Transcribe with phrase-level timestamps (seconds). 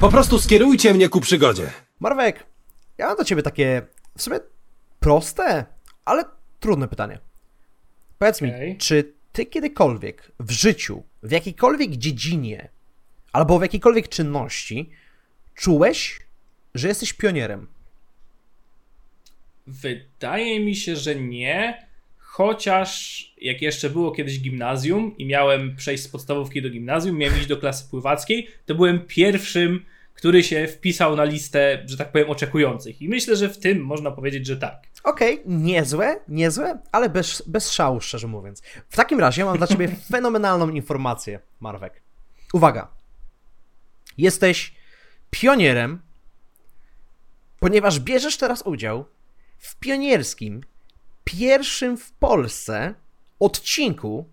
[0.00, 1.70] Po prostu skierujcie mnie ku przygodzie.
[2.00, 2.46] Marwek,
[2.98, 3.82] ja mam do ciebie takie
[4.16, 4.40] w sumie
[5.00, 5.66] proste,
[6.04, 6.24] ale
[6.60, 7.18] trudne pytanie.
[8.18, 8.76] Powiedz mi, Okej.
[8.76, 12.68] czy ty kiedykolwiek w życiu, w jakiejkolwiek dziedzinie,
[13.32, 14.90] albo w jakiejkolwiek czynności
[15.54, 16.20] czułeś,
[16.74, 17.66] że jesteś pionierem?
[19.66, 21.87] Wydaje mi się, że nie.
[22.30, 27.46] Chociaż jak jeszcze było kiedyś gimnazjum i miałem przejść z podstawówki do gimnazjum, miałem iść
[27.46, 33.02] do klasy pływackiej, to byłem pierwszym, który się wpisał na listę, że tak powiem, oczekujących.
[33.02, 34.82] I myślę, że w tym można powiedzieć, że tak.
[35.04, 38.62] Okej, niezłe, niezłe, ale bez, bez szału, szczerze mówiąc.
[38.88, 42.02] W takim razie mam dla ciebie fenomenalną informację, Marwek.
[42.52, 42.88] Uwaga.
[44.18, 44.74] Jesteś
[45.30, 46.02] pionierem,
[47.60, 49.04] ponieważ bierzesz teraz udział
[49.58, 50.60] w pionierskim,
[51.28, 52.94] pierwszym w Polsce
[53.40, 54.28] odcinku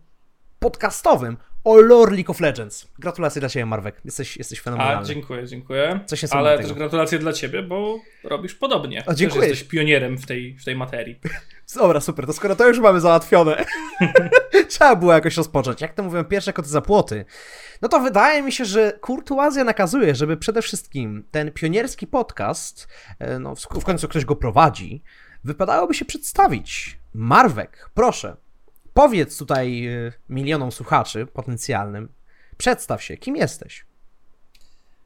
[0.60, 2.88] podcastowym o lore League of Legends.
[3.00, 4.02] Gratulacje dla ciebie, Marwek.
[4.06, 5.06] Jesteś, jesteś A, fenomenalny.
[5.06, 6.00] dziękuję, dziękuję.
[6.06, 6.68] Coś Ale niesamowitego.
[6.70, 9.04] też gratulacje dla ciebie, bo robisz podobnie.
[9.06, 9.42] O, dziękuję.
[9.42, 11.20] Też jesteś pionierem w tej, w tej materii.
[11.76, 13.66] Dobra, super, to skoro to już mamy załatwione,
[14.70, 15.82] trzeba było jakoś rozpocząć.
[15.82, 17.26] Jak to mówią, pierwsze koty za płoty.
[17.82, 22.88] No to wydaje mi się, że kurtuazja nakazuje, żeby przede wszystkim ten pionierski podcast,
[23.20, 25.04] e, no w w końcu ktoś go prowadzi,
[25.46, 26.98] wypadałoby się przedstawić.
[27.14, 28.36] Marwek, proszę,
[28.94, 32.10] powiedz tutaj e, milionom słuchaczy potencjalnym,
[32.58, 33.86] przedstaw się, kim jesteś?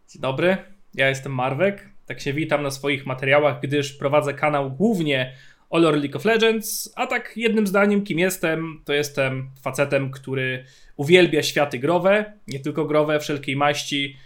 [0.09, 0.57] Dzień dobry,
[0.93, 1.89] ja jestem Marwek.
[2.05, 5.35] Tak się witam na swoich materiałach, gdyż prowadzę kanał głównie
[5.69, 10.65] o lore League of Legends, a tak jednym zdaniem kim jestem, to jestem facetem, który
[10.95, 14.17] uwielbia światy growe, nie tylko growe, wszelkiej maści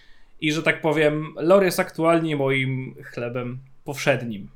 [0.42, 4.50] i że tak powiem, lore jest aktualnie moim chlebem powszednim.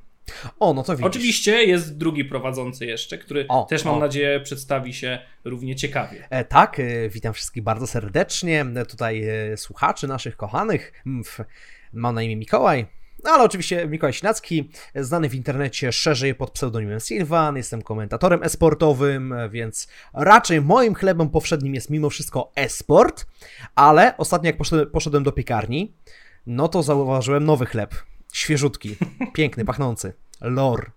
[0.59, 1.05] O, no to widzisz.
[1.07, 3.99] Oczywiście jest drugi prowadzący jeszcze, który O, też mam o.
[3.99, 6.27] nadzieję przedstawi się równie ciekawie.
[6.29, 8.65] E, tak, e, witam wszystkich bardzo serdecznie.
[8.75, 10.93] E, Tutaj e, słuchaczy naszych kochanych.
[11.05, 11.41] Mm, f-
[11.93, 12.85] Mam na imię Mikołaj.
[13.23, 18.43] No ale oczywiście Mikołaj Sinacki, e, znany w internecie szerzej pod pseudonimem Sylvan, jestem komentatorem
[18.43, 23.25] esportowym, e, więc raczej moim chlebem powszednim jest mimo wszystko esport,
[23.75, 25.95] ale ostatnio jak poszedłem, poszedłem do piekarni,
[26.45, 27.95] no to zauważyłem nowy chleb,
[28.33, 28.95] świeżutki,
[29.33, 30.91] piękny, pachnący, lore.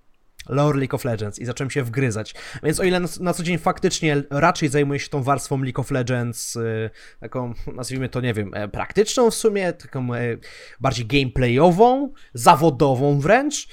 [0.48, 2.34] Lore League of Legends i zacząłem się wgryzać.
[2.62, 6.56] Więc o ile na, co dzień faktycznie raczej zajmuję się tą warstwą League of Legends,
[6.56, 10.36] y, taką nazwijmy to, nie wiem, e, praktyczną w sumie, taką e,
[10.80, 13.68] bardziej gameplayową, zawodową wręcz,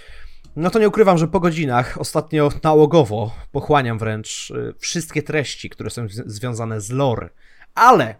[0.57, 5.89] no to nie ukrywam, że po godzinach ostatnio nałogowo pochłaniam wręcz y, wszystkie treści, które
[5.89, 7.29] są związane z lore.
[7.75, 8.15] Ale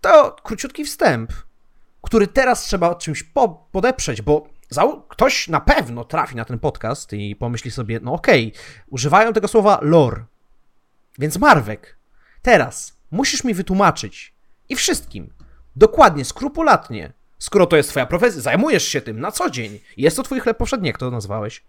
[0.00, 1.32] to króciutki wstęp,
[2.04, 4.48] który teraz trzeba czymś po, podeprzeć, bo
[5.08, 8.52] ktoś na pewno trafi na ten podcast i pomyśli sobie, no okej,
[8.90, 10.24] używają tego słowa lore.
[11.18, 11.98] Więc Marwek,
[12.42, 14.34] teraz musisz mi wytłumaczyć
[14.68, 15.32] i wszystkim,
[15.76, 20.22] dokładnie, skrupulatnie, skoro to jest twoja profesja, zajmujesz się tym na co dzień, jest to
[20.22, 21.64] twój chleb powszedni, jak to nazwałeś,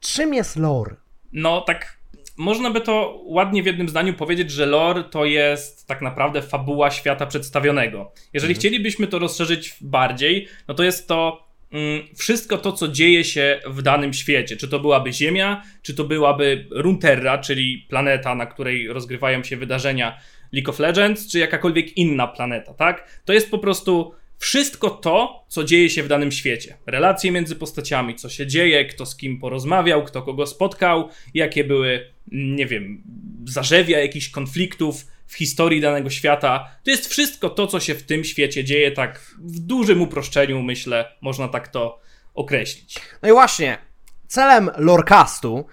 [0.00, 0.96] czym jest lore?
[1.32, 1.96] No, tak
[2.36, 6.90] można by to ładnie w jednym zdaniu powiedzieć, że lore to jest tak naprawdę fabuła
[6.90, 8.12] świata przedstawionego.
[8.32, 13.60] Jeżeli chcielibyśmy to rozszerzyć bardziej, no to jest to mm, wszystko to, co dzieje się
[13.66, 14.56] w danym świecie.
[14.56, 20.18] Czy to byłaby Ziemia, czy to byłaby Runeterra, czyli planeta, na której rozgrywają się wydarzenia
[20.52, 23.20] League of Legends, czy jakakolwiek inna planeta, tak?
[23.24, 26.76] To jest po prostu wszystko to, co dzieje się w danym świecie.
[26.86, 32.12] Relacje między postaciami, co się dzieje, kto z kim porozmawiał, kto kogo spotkał, jakie były,
[32.32, 33.02] nie wiem,
[33.44, 36.70] zarzewia jakichś konfliktów w historii danego świata.
[36.84, 41.16] To jest wszystko to, co się w tym świecie dzieje, tak w dużym uproszczeniu, myślę,
[41.20, 42.00] można tak to
[42.34, 43.00] określić.
[43.22, 43.78] No i właśnie,
[44.26, 45.66] celem lorecastu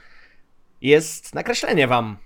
[0.82, 2.18] jest nakreślenie wam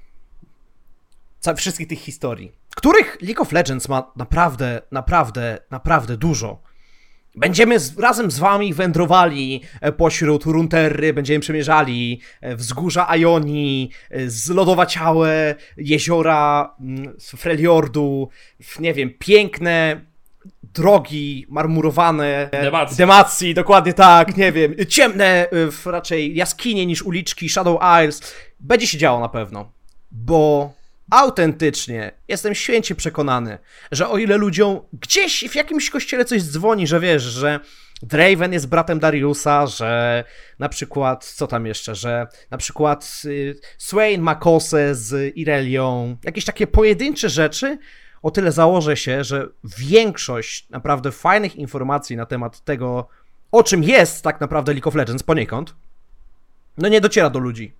[1.55, 6.59] wszystkich tych historii, których League of Legends ma naprawdę, naprawdę, naprawdę dużo.
[7.35, 14.29] Będziemy z, razem z wami wędrowali e, pośród Runterry, będziemy przemierzali e, wzgórza Ioni, e,
[14.29, 18.29] zlodowaciałe jeziora mm, Freljordu,
[18.63, 20.01] w, nie wiem, piękne
[20.63, 22.49] drogi marmurowane.
[22.51, 22.97] Demacji.
[22.97, 28.33] Demacji, dokładnie tak, nie wiem, ciemne w raczej jaskinie niż uliczki Shadow Isles.
[28.59, 29.71] Będzie się działo na pewno,
[30.11, 30.73] bo
[31.11, 33.57] autentycznie jestem święcie przekonany,
[33.91, 37.59] że o ile ludziom gdzieś w jakimś kościele coś dzwoni, że wiesz, że
[38.03, 40.23] Draven jest bratem Dariusa, że
[40.59, 46.45] na przykład, co tam jeszcze, że na przykład y, Swain ma kosę z Irelią, jakieś
[46.45, 47.77] takie pojedyncze rzeczy,
[48.21, 49.47] o tyle założę się, że
[49.77, 53.07] większość naprawdę fajnych informacji na temat tego,
[53.51, 55.75] o czym jest tak naprawdę League of Legends poniekąd,
[56.77, 57.73] no nie dociera do ludzi.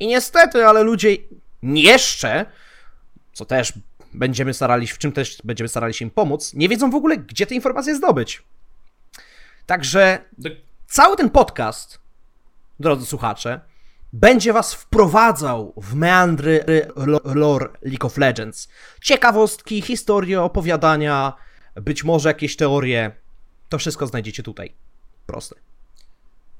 [0.00, 1.16] I niestety, ale ludzie
[1.74, 2.46] jeszcze,
[3.32, 3.72] co też
[4.14, 7.46] będziemy starali, w czym też będziemy starali się im pomóc, nie wiedzą w ogóle, gdzie
[7.46, 8.42] te informacje zdobyć.
[9.66, 10.18] Także
[10.86, 12.00] cały ten podcast,
[12.80, 13.60] drodzy słuchacze,
[14.12, 16.64] będzie was wprowadzał w meandry
[16.96, 18.68] lo- lore League of Legends.
[19.02, 21.32] Ciekawostki, historie, opowiadania,
[21.74, 23.12] być może jakieś teorie.
[23.68, 24.74] To wszystko znajdziecie tutaj.
[25.26, 25.56] Proste.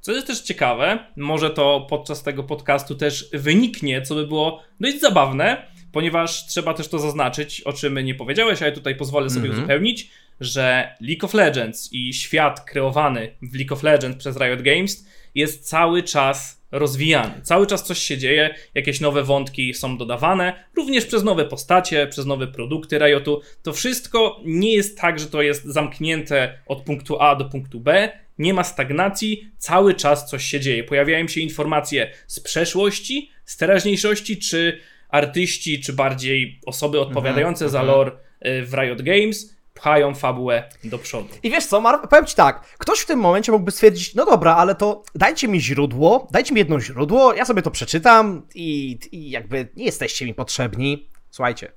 [0.06, 5.00] Co jest też ciekawe, może to podczas tego podcastu też wyniknie, co by było dość
[5.00, 9.58] zabawne, ponieważ trzeba też to zaznaczyć, o czym nie powiedziałeś, ale tutaj pozwolę sobie Mhm.
[9.58, 10.10] uzupełnić,
[10.40, 15.68] że League of Legends i świat kreowany w League of Legends przez Riot Games jest
[15.68, 17.40] cały czas rozwijany.
[17.42, 22.26] Cały czas coś się dzieje, jakieś nowe wątki są dodawane, również przez nowe postacie, przez
[22.26, 23.40] nowe produkty Riotu.
[23.62, 28.12] To wszystko nie jest tak, że to jest zamknięte od punktu A do punktu B.
[28.38, 30.84] Nie ma stagnacji, cały czas coś się dzieje.
[30.84, 38.12] Pojawiają się informacje z przeszłości, z teraźniejszości, czy artyści, czy bardziej osoby odpowiadające za lore
[38.46, 41.28] y, w Riot Games pchają fabułę do przodu.
[41.42, 44.56] I wiesz co, Mar, powiem ci tak, ktoś w tym momencie mógłby stwierdzić, no dobra,
[44.56, 49.30] ale to dajcie mi źródło, dajcie mi jedno źródło, ja sobie to przeczytam i, i
[49.30, 51.08] jakby nie jesteście mi potrzebni.
[51.30, 51.72] Słuchajcie,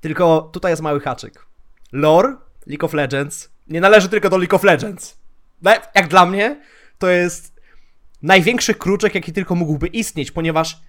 [0.00, 1.46] tylko tutaj jest mały haczyk.
[1.92, 2.36] Lore
[2.66, 5.21] League of Legends nie należy tylko do League of Legends.
[5.94, 6.60] Jak dla mnie,
[6.98, 7.60] to jest
[8.22, 10.80] największy kruczek, jaki tylko mógłby istnieć, ponieważ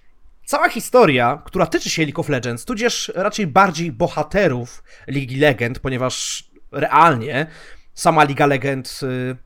[0.44, 6.44] cała historia, która tyczy się League of Legends, tudzież raczej bardziej bohaterów Ligi Legend, ponieważ
[6.72, 7.46] realnie
[7.94, 9.36] sama Liga Legend y,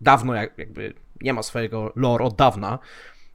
[0.00, 2.78] dawno jak, jakby nie ma swojego lore od dawna.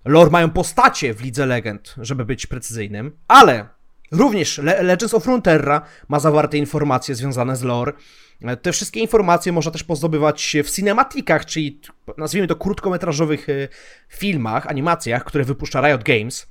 [0.05, 3.67] Lore mają postacie w Lidze Legend, żeby być precyzyjnym, ale
[4.11, 7.93] również Le- Legends of Runeterra ma zawarte informacje związane z lore.
[8.41, 11.79] E, Te wszystkie informacje można też pozdobywać w cinematikach, czyli
[12.17, 13.67] nazwijmy to krótkometrażowych y,
[14.09, 16.47] filmach, animacjach, które wypuszcza Riot Games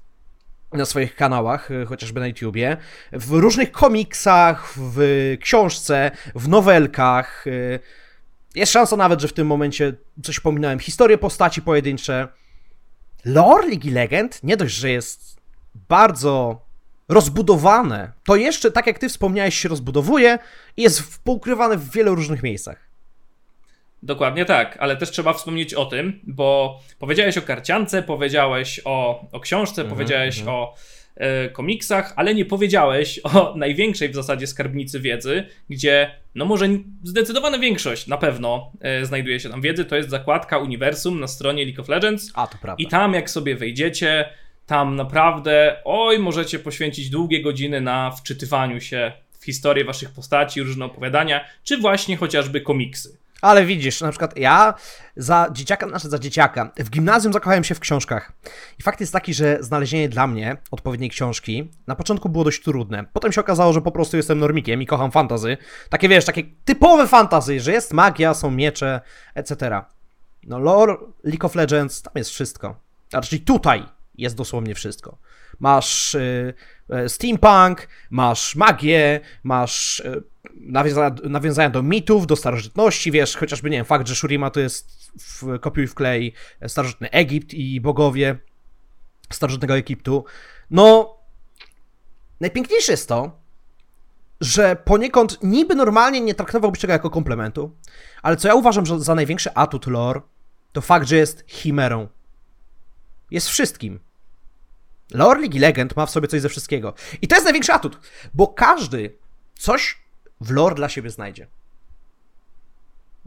[0.73, 2.77] na swoich kanałach, y, chociażby na YouTubie,
[3.13, 4.99] w różnych komiksach, w
[5.41, 7.45] książce, w nowelkach.
[8.55, 9.93] Jest szansa nawet, że w tym momencie
[10.23, 10.79] coś pominąłem.
[10.79, 12.29] Historie postaci pojedyncze.
[13.25, 15.37] Lore Ligi Legend nie dość, że jest
[15.89, 16.64] bardzo
[17.09, 20.39] rozbudowane, to jeszcze, tak jak ty wspomniałeś, się rozbudowuje
[20.77, 22.95] i jest poukrywane w wielu różnych miejscach.
[24.03, 29.41] Dokładnie tak, ale też trzeba wspomnieć o tym, bo powiedziałeś o karciance, powiedziałeś o, o
[29.41, 30.75] książce, powiedziałeś o
[31.17, 36.69] e, komiksach, ale nie powiedziałeś o największej w zasadzie skarbnicy wiedzy, gdzie no może
[37.03, 41.65] zdecydowana większość na pewno e, znajduje się tam wiedzy, to jest zakładka uniwersum na stronie
[41.65, 42.33] League of Legends.
[42.35, 42.85] A, to prawda.
[42.85, 44.29] I tam, jak sobie wejdziecie,
[44.67, 50.85] tam naprawdę, oj, możecie poświęcić długie godziny na wczytywaniu się w historię waszych postaci, różne
[50.85, 53.19] opowiadania, czy właśnie chociażby komiksy.
[53.45, 54.75] Ale widzisz, na przykład ja
[55.17, 58.33] za dzieciaka, znaczy za dzieciaka, w gimnazjum zakochałem się w książkach.
[58.79, 63.05] I fakt jest taki, że znalezienie dla mnie odpowiedniej książki na początku było dość trudne.
[63.13, 65.57] Potem się okazało, że po prostu jestem normikiem i kocham fantazy.
[65.89, 69.01] Takie wiesz, takie typowe fantazy, że jest magia, są miecze,
[69.35, 69.81] etc.
[70.43, 72.77] No lore League of Legends, tam jest wszystko.
[73.11, 73.85] Znaczy tutaj
[74.19, 75.19] jest dosłownie wszystko.
[75.61, 76.55] Masz y,
[77.05, 80.23] y, steampunk, masz magię, masz y,
[80.55, 85.13] nawiązania, nawiązania do mitów, do starożytności, wiesz, chociażby, nie wiem, fakt, że Shurima to jest
[85.19, 86.33] w kopiuj w klej
[86.67, 88.39] starożytny Egipt i bogowie
[89.33, 90.25] starożytnego Egiptu.
[90.71, 91.17] No,
[92.41, 93.41] najpiękniejsze jest to,
[94.41, 97.77] że poniekąd niby normalnie nie traktowałbyś tego jako komplementu,
[98.23, 100.21] ale co ja uważam że za największy atut lore,
[100.73, 102.09] to fakt, że jest chimerą.
[103.35, 104.01] Jest wszystkim.
[105.11, 106.95] Lore League Legend ma w sobie coś ze wszystkiego.
[107.23, 107.99] I to jest największy atut,
[108.35, 109.17] bo każdy
[109.55, 109.99] coś
[110.41, 111.47] w lore dla siebie znajdzie.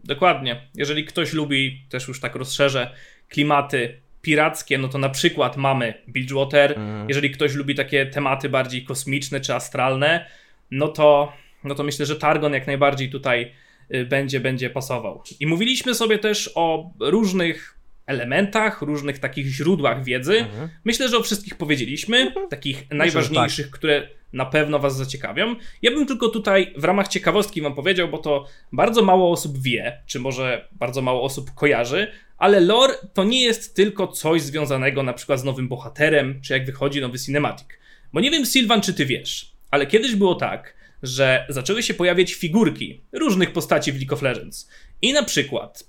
[0.04, 0.68] Dokładnie.
[0.76, 2.94] Jeżeli ktoś lubi, też już tak rozszerzę,
[3.30, 6.80] klimaty pirackie, no to na przykład mamy Bilgewater.
[7.08, 10.30] Jeżeli ktoś lubi takie tematy bardziej kosmiczne czy astralne,
[10.72, 11.34] no to,
[11.64, 13.52] no to myślę, że Targon jak najbardziej tutaj
[13.96, 15.24] y, będzie, będzie pasował.
[15.40, 17.77] I mówiliśmy sobie też o różnych
[18.08, 20.46] elementach, różnych takich źródłach wiedzy.
[20.86, 25.56] Myślę, że o wszystkich powiedzieliśmy, takich najważniejszych, które na pewno Was zaciekawią.
[25.82, 30.02] Ja bym tylko tutaj w ramach ciekawostki Wam powiedział, bo to bardzo mało osób wie,
[30.06, 35.14] czy może bardzo mało osób kojarzy, ale lore to nie jest tylko coś związanego na
[35.14, 37.68] przykład z nowym bohaterem, czy jak wychodzi nowy cinematic.
[38.14, 40.74] Bo nie wiem, Sylwan, czy Ty wiesz, ale kiedyś było tak,
[41.04, 44.70] że zaczęły się pojawiać figurki różnych postaci w League of Legends.
[45.02, 45.84] I na przykład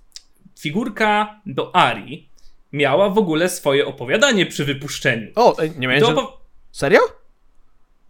[0.60, 2.28] figurka do Ari
[2.72, 5.26] miała w ogóle swoje opowiadanie przy wypuszczeniu.
[5.34, 6.14] O, nie miałem, To że...
[6.14, 6.32] opo-
[6.72, 7.00] Serio?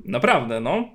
[0.05, 0.89] Naprawdę, no.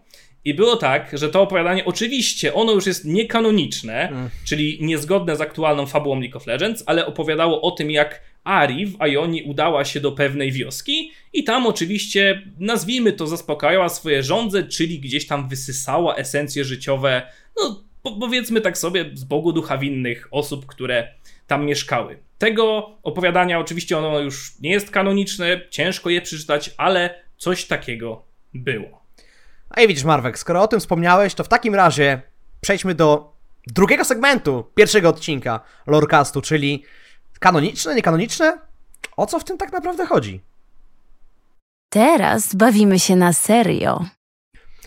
[0.45, 4.09] I było tak, że to opowiadanie, oczywiście, ono już jest niekanoniczne,
[4.45, 8.97] czyli niezgodne z aktualną fabułą League of Legends, ale opowiadało o tym, jak Ari w
[9.07, 14.99] Ionii udała się do pewnej wioski i tam oczywiście, nazwijmy to, zaspokajała swoje żądze, czyli
[14.99, 17.21] gdzieś tam wysysała esencje życiowe,
[17.61, 17.83] no,
[18.19, 21.07] powiedzmy tak sobie, z Bogu ducha winnych osób, które
[21.53, 22.19] tam mieszkały.
[22.37, 29.03] Tego opowiadania oczywiście ono już nie jest kanoniczne, ciężko je przeczytać, ale coś takiego było.
[29.69, 32.21] A i widzisz, Marwek, skoro o tym wspomniałeś, to w takim razie
[32.61, 33.33] przejdźmy do
[33.67, 36.83] drugiego segmentu pierwszego odcinka Lorecastu, czyli
[37.39, 38.57] kanoniczne, niekanoniczne?
[39.17, 40.41] O co w tym tak naprawdę chodzi?
[41.89, 44.05] Teraz bawimy się na serio.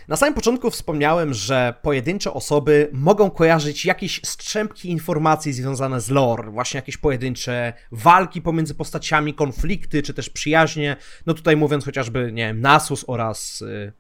[0.09, 6.51] Na samym początku wspomniałem, że pojedyncze osoby mogą kojarzyć jakieś strzępki informacji związane z lore,
[6.51, 10.97] właśnie jakieś pojedyncze walki pomiędzy postaciami, konflikty, czy też przyjaźnie.
[11.27, 13.93] No tutaj mówiąc chociażby, nie wiem, Nasus oraz y,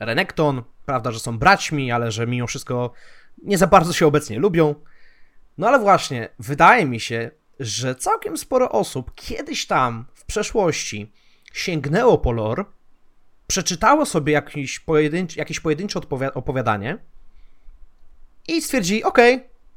[0.00, 2.92] Renekton, prawda, że są braćmi, ale że mimo wszystko
[3.42, 4.74] nie za bardzo się obecnie lubią.
[5.58, 7.30] No ale właśnie, wydaje mi się,
[7.60, 11.12] że całkiem sporo osób kiedyś tam w przeszłości
[11.52, 12.64] sięgnęło po lore,
[13.52, 16.00] przeczytało sobie jakieś, pojedyncze, jakieś pojedyncze
[16.34, 16.98] opowiadanie
[18.48, 19.18] i stwierdzili, ok,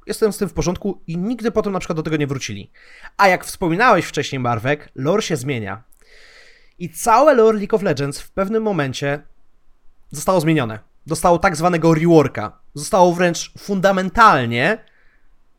[0.08, 2.72] jestem z tym w porządku i nigdy potem na przykład do tego nie wrócili.
[3.18, 5.84] A jak wspominałeś wcześniej, Marwek, lore się zmienia.
[6.80, 9.22] I całe lore League of Legends w pewnym momencie
[10.12, 10.80] zostało zmienione.
[11.08, 12.60] Dostało tak zwanego reworka.
[12.74, 14.86] Zostało wręcz fundamentalnie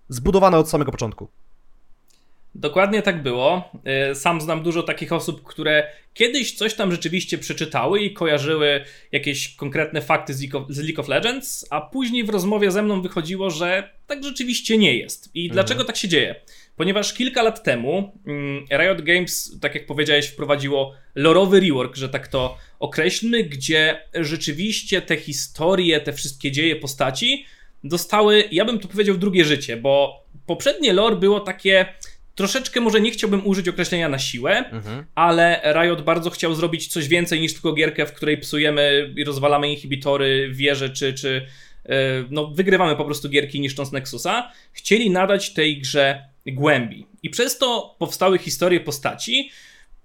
[0.09, 1.29] zbudowane od samego początku.
[2.59, 3.71] Dokładnie tak było.
[4.11, 9.55] Y, sam znam dużo takich osób, które kiedyś coś tam rzeczywiście przeczytały i kojarzyły jakieś
[9.55, 10.43] konkretne fakty z
[10.79, 15.31] League of, Legends, a później w rozmowie ze mną wychodziło, że tak rzeczywiście nie jest.
[15.35, 15.55] I mhm.
[15.55, 16.35] dlaczego tak się dzieje?
[16.77, 22.29] Ponieważ kilka lat temu mm, Riot Games, tak jak powiedziałeś, wprowadziło lorowy rework, że tak
[22.29, 27.47] to określmy, gdzie rzeczywiście te historie, te wszystkie dzieje postaci
[27.85, 31.87] dostały, ja bym tu powiedział, drugie życie, bo poprzednie lore było takie
[32.37, 35.05] troszeczkę może nie chciałbym użyć określenia na siłę, mhm.
[35.15, 39.71] ale Riot bardzo chciał zrobić coś więcej niż tylko gierkę, w której psujemy i rozwalamy
[39.71, 41.47] inhibitory, wieże czy, czy
[41.85, 41.95] e,
[42.31, 44.53] no, wygrywamy po prostu gierki niszcząc Nexusa.
[44.73, 47.07] Chcieli nadać tej grze głębi.
[47.23, 49.51] I przez to powstały historie postaci,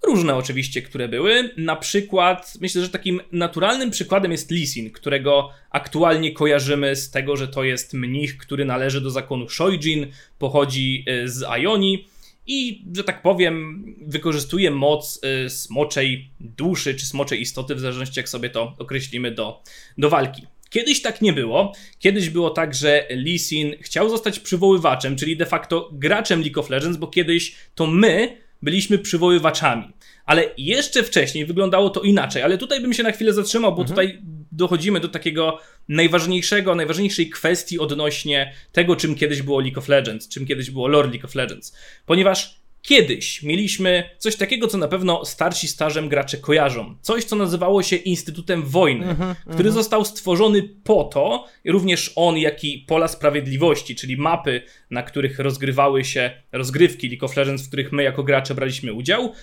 [0.04, 1.50] różne oczywiście, które były.
[1.58, 7.48] Na przykład, myślę, że takim naturalnym przykładem jest Lisin, którego aktualnie kojarzymy z tego, że
[7.48, 10.08] to jest mnich, który należy do zakonu Shoijin,
[10.40, 12.11] pochodzi e, z Ioni
[12.48, 18.30] i, że tak powiem, wykorzystuje moc y, smoczej duszy czy smoczej istoty, w zależności jak
[18.30, 19.64] sobie to określimy do,
[19.98, 20.48] do walki.
[20.70, 21.74] Kiedyś tak nie było.
[22.00, 26.70] Kiedyś było tak, że Lee Sin chciał zostać przywoływaczem, czyli de facto graczem League of
[26.70, 29.94] Legends, bo kiedyś to my byliśmy przywoływaczami.
[30.26, 33.90] Ale jeszcze wcześniej wyglądało to inaczej, ale tutaj bym się na chwilę zatrzymał, bo mhm.
[33.90, 34.22] tutaj
[34.52, 40.46] dochodzimy do takiego najważniejszego, najważniejszej kwestii odnośnie tego, czym kiedyś było League of Legends, czym
[40.46, 41.76] kiedyś było lore League of Legends.
[42.06, 46.96] Ponieważ Kiedyś mieliśmy coś takiego, co na pewno starsi starzem gracze kojarzą.
[47.02, 49.74] Coś, co nazywało się Instytutem Wojny, uh-huh, który uh-huh.
[49.74, 56.06] został stworzony po to, również on, jak i Pola Sprawiedliwości, czyli mapy, na których rozgrywały
[56.06, 59.34] się rozgrywki League of Legends, w których my jako gracze braliśmy udział,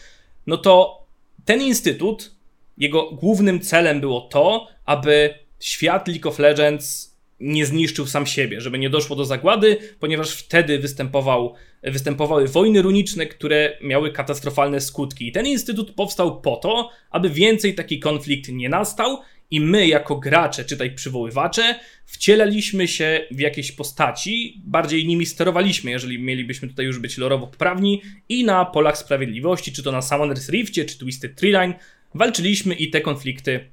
[0.47, 1.03] no to
[1.45, 2.35] ten instytut,
[2.78, 8.78] jego głównym celem było to, aby świat League of Legends nie zniszczył sam siebie, żeby
[8.78, 15.28] nie doszło do zagłady, ponieważ wtedy występował, występowały wojny runiczne, które miały katastrofalne skutki.
[15.28, 19.18] I ten instytut powstał po to, aby więcej taki konflikt nie nastał
[19.50, 26.18] i my jako gracze, czytaj przywoływacze, wcielaliśmy się w jakieś postaci, bardziej nimi sterowaliśmy, jeżeli
[26.18, 30.85] mielibyśmy tutaj już być lorowo poprawni i na polach sprawiedliwości, czy to na Summoner's Riftie,
[30.85, 31.75] czy Twisted Treeline,
[32.15, 33.71] walczyliśmy i te konflikty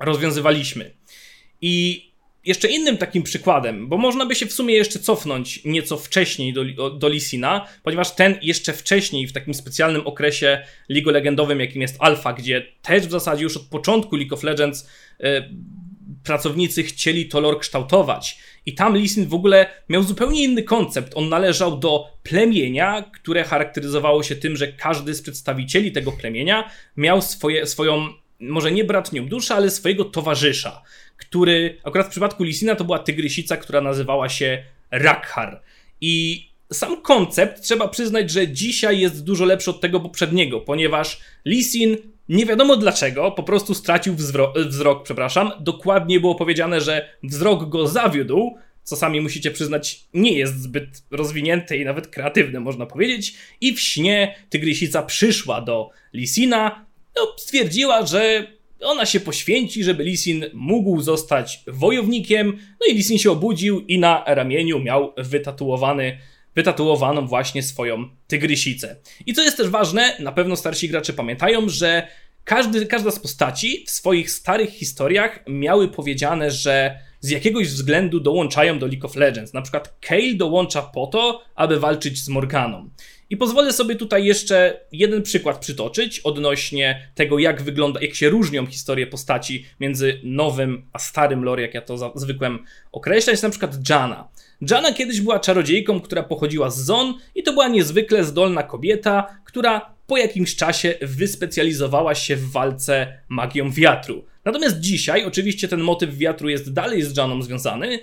[0.00, 0.90] rozwiązywaliśmy.
[1.60, 2.06] I
[2.44, 6.90] jeszcze innym takim przykładem, bo można by się w sumie jeszcze cofnąć nieco wcześniej do,
[6.90, 12.32] do Lisina, ponieważ ten jeszcze wcześniej, w takim specjalnym okresie League Legendowym, jakim jest Alpha,
[12.32, 14.88] gdzie też w zasadzie już od początku League of Legends
[15.20, 15.50] e,
[16.24, 18.38] pracownicy chcieli to lore kształtować.
[18.66, 21.12] I tam Lisin w ogóle miał zupełnie inny koncept.
[21.16, 27.22] On należał do plemienia, które charakteryzowało się tym, że każdy z przedstawicieli tego plemienia miał
[27.22, 28.08] swoje, swoją,
[28.40, 30.82] może nie bratnią duszę, ale swojego towarzysza
[31.16, 35.62] który akurat w przypadku Lisina to była tygrysica, która nazywała się Rakhar.
[36.00, 41.96] I sam koncept trzeba przyznać, że dzisiaj jest dużo lepszy od tego poprzedniego, ponieważ Lisin
[42.28, 44.14] nie wiadomo dlaczego, po prostu stracił
[44.56, 45.52] wzrok, przepraszam.
[45.60, 51.76] Dokładnie było powiedziane, że wzrok go zawiódł, co sami musicie przyznać, nie jest zbyt rozwinięte
[51.76, 53.34] i nawet kreatywne, można powiedzieć.
[53.60, 58.46] I w śnie tygrysica przyszła do Lisina, no, stwierdziła, że
[58.80, 62.58] ona się poświęci, żeby Lisin mógł zostać wojownikiem.
[62.80, 66.18] No i Lisin się obudził i na ramieniu miał wytatuowany,
[66.56, 68.96] wytatuowaną właśnie swoją tygrysicę.
[69.26, 72.08] I co jest też ważne, na pewno starsi gracze pamiętają, że
[72.44, 78.78] każdy, każda z postaci w swoich starych historiach miały powiedziane, że z jakiegoś względu dołączają
[78.78, 79.54] do League of Legends.
[79.54, 82.90] Na przykład Kale dołącza po to, aby walczyć z Morganą.
[83.30, 88.66] I pozwolę sobie tutaj jeszcze jeden przykład przytoczyć odnośnie tego, jak wygląda, jak się różnią
[88.66, 94.28] historie postaci między nowym a starym lore, jak ja to zwykłem określać, na przykład Jana.
[94.60, 99.94] Jana kiedyś była czarodziejką, która pochodziła z Zon i to była niezwykle zdolna kobieta, która
[100.06, 104.24] po jakimś czasie wyspecjalizowała się w walce magią wiatru.
[104.44, 108.00] Natomiast dzisiaj, oczywiście ten motyw wiatru jest dalej z Janą związany,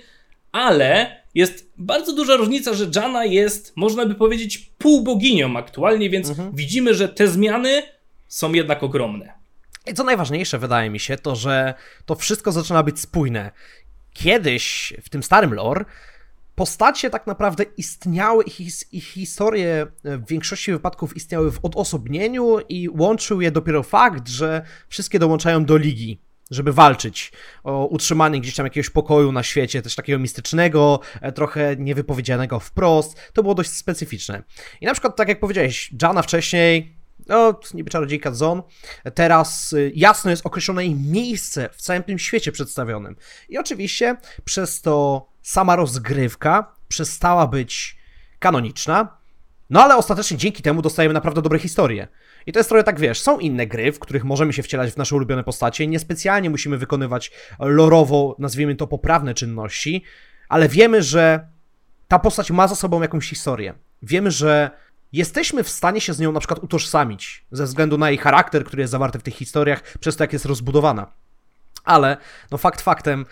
[0.52, 6.94] ale jest bardzo duża różnica, że Jana jest, można by powiedzieć, półboginią aktualnie, więc widzimy,
[6.94, 7.82] że te zmiany
[8.28, 9.32] są jednak ogromne.
[9.86, 11.74] I co najważniejsze, wydaje mi się, to że
[12.06, 13.50] to wszystko zaczyna być spójne.
[14.12, 15.84] Kiedyś w tym starym lore
[16.54, 22.88] postacie tak naprawdę istniały, ich, his- ich historie w większości wypadków istniały w odosobnieniu i
[22.88, 26.20] łączył je dopiero fakt, że wszystkie dołączają do ligi,
[26.50, 27.32] żeby walczyć
[27.64, 33.16] o utrzymanie gdzieś tam jakiegoś pokoju na świecie, też takiego mistycznego, e, trochę niewypowiedzianego wprost.
[33.32, 34.42] To było dość specyficzne.
[34.80, 36.96] I na przykład, tak jak powiedziałeś, Jana wcześniej,
[37.28, 38.62] no, niby czarodziejka Zon,
[39.14, 43.16] teraz y, jasno jest określone jej miejsce w całym tym świecie przedstawionym.
[43.48, 47.96] I oczywiście przez to sama rozgrywka przestała być
[48.38, 49.18] kanoniczna,
[49.70, 52.08] no ale ostatecznie dzięki temu dostajemy naprawdę dobre historie.
[52.46, 54.96] I to jest trochę tak, wiesz, są inne gry, w których możemy się wcielać w
[54.96, 60.02] nasze ulubione postacie, niespecjalnie musimy wykonywać lorowo, nazwijmy to, poprawne czynności,
[60.48, 61.48] ale wiemy, że
[62.08, 63.74] ta postać ma za sobą jakąś historię.
[64.02, 64.70] Wiemy, że
[65.14, 68.80] jesteśmy w stanie się z nią na przykład utożsamić, ze względu na jej charakter, który
[68.80, 71.06] jest zawarty w tych historiach, przez to, jak jest rozbudowana.
[71.84, 72.16] Ale,
[72.50, 73.26] no fakt faktem,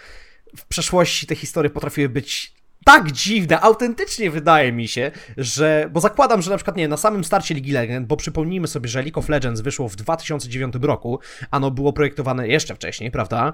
[0.56, 6.42] w przeszłości te historie potrafiły być tak dziwne, autentycznie wydaje mi się, że, bo zakładam,
[6.42, 9.28] że na przykład, nie, na samym starcie Ligi Legend, bo przypomnijmy sobie, że League of
[9.28, 11.18] Legends wyszło w 2009 roku,
[11.50, 13.52] a no było projektowane jeszcze wcześniej, prawda?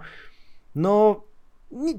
[0.74, 1.24] No,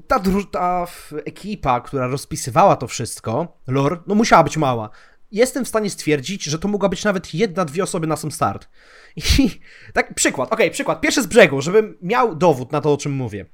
[0.06, 0.20] ta,
[0.50, 0.86] ta
[1.24, 4.90] ekipa, która rozpisywała to wszystko, lore, no musiała być mała.
[5.32, 8.68] Jestem w stanie stwierdzić, że to mogła być nawet jedna, dwie osoby na sam start.
[9.16, 9.22] I
[9.94, 13.46] tak, przykład, okej, przykład, pierwszy z brzegu, żebym miał dowód na to, o czym mówię.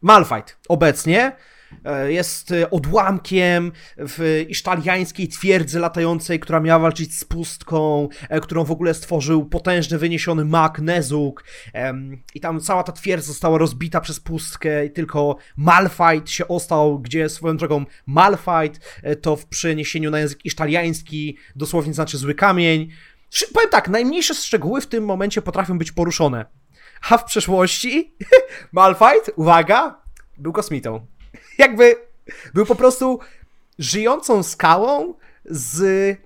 [0.00, 1.36] Malfight obecnie
[2.06, 8.70] jest e, odłamkiem w isztaliańskiej twierdzy latającej, która miała walczyć z pustką, e, którą w
[8.70, 11.44] ogóle stworzył potężny, wyniesiony mag Nezuk
[12.34, 17.28] i tam cała ta twierdza została rozbita przez pustkę i tylko Malfight się ostał, gdzie
[17.28, 22.88] swoją drogą Malfight e, to w przeniesieniu na język isztaliański dosłownie znaczy zły kamień.
[23.54, 26.46] Powiem tak, najmniejsze szczegóły w tym momencie potrafią być poruszone.
[27.10, 28.14] A w przeszłości
[28.72, 30.02] Malfight, uwaga,
[30.38, 31.06] był kosmitą.
[31.58, 31.96] Jakby
[32.54, 33.20] był po prostu
[33.78, 35.14] żyjącą skałą
[35.44, 36.16] z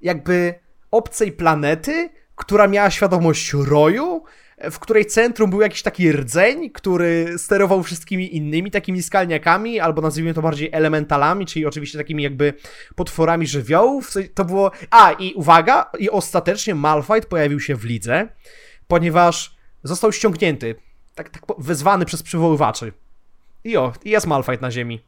[0.00, 0.54] jakby
[0.90, 4.24] obcej planety, która miała świadomość roju,
[4.70, 10.34] w której centrum był jakiś taki rdzeń, który sterował wszystkimi innymi takimi skalniakami, albo nazwijmy
[10.34, 12.54] to bardziej elementalami, czyli oczywiście takimi jakby
[12.94, 14.14] potworami żywiołów.
[14.34, 14.70] To było...
[14.90, 18.28] A, i uwaga, i ostatecznie Malfight pojawił się w lidze,
[18.88, 20.74] ponieważ został ściągnięty,
[21.14, 22.92] tak, tak wezwany przez przywoływaczy.
[23.64, 25.00] I o, i jest Malfight na ziemi.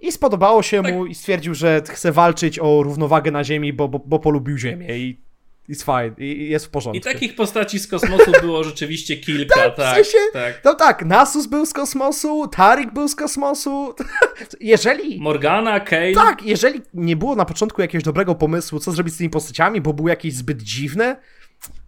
[0.00, 3.98] I spodobało się mu i stwierdził, że chce walczyć o równowagę na ziemi, bo, bo,
[3.98, 5.20] bo polubił ziemię i
[5.68, 6.98] jest fajny, jest w porządku.
[6.98, 9.94] I takich postaci z kosmosu było rzeczywiście kilka, Tak, tak.
[9.94, 10.60] w sensie- tak.
[10.64, 13.94] No tak, Nasus był z kosmosu, Tarik był z kosmosu.
[14.60, 15.20] Jeżeli...
[15.20, 16.12] Morgana, Kale.
[16.12, 19.92] Tak, jeżeli nie było na początku jakiegoś dobrego pomysłu, co zrobić z tymi postaciami, bo
[19.92, 21.16] były jakieś zbyt dziwne,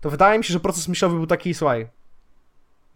[0.01, 1.87] to wydaje mi się, że proces myślowy był taki, słuchaj.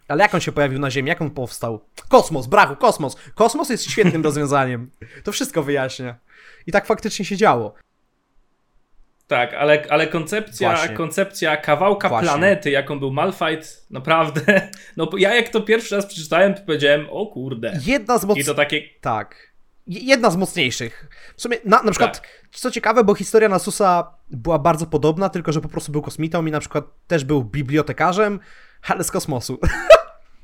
[0.08, 1.08] Ale jak on się pojawił na Ziemi?
[1.08, 1.80] Jak on powstał?
[2.08, 3.16] Kosmos, brachu, kosmos.
[3.34, 4.90] Kosmos jest świetnym rozwiązaniem.
[5.24, 6.16] To wszystko wyjaśnia.
[6.66, 7.74] I tak faktycznie się działo.
[9.26, 10.96] Tak, ale, ale koncepcja, Właśnie.
[10.96, 12.28] koncepcja kawałka Właśnie.
[12.28, 14.40] planety, jaką był Malfight, naprawdę.
[14.96, 17.78] No ja jak to pierwszy raz przeczytałem, to powiedziałem, o kurde.
[17.86, 18.38] Jedna z moc...
[18.38, 18.82] I to takie.
[19.00, 19.36] Tak.
[19.86, 21.06] Je- Jedna z mocniejszych.
[21.36, 22.28] W sumie, na, na przykład, Tak.
[22.50, 26.50] co ciekawe, bo historia Nasusa była bardzo podobna, tylko że po prostu był kosmitą i
[26.50, 28.40] na przykład też był bibliotekarzem,
[28.88, 29.58] ale z kosmosu.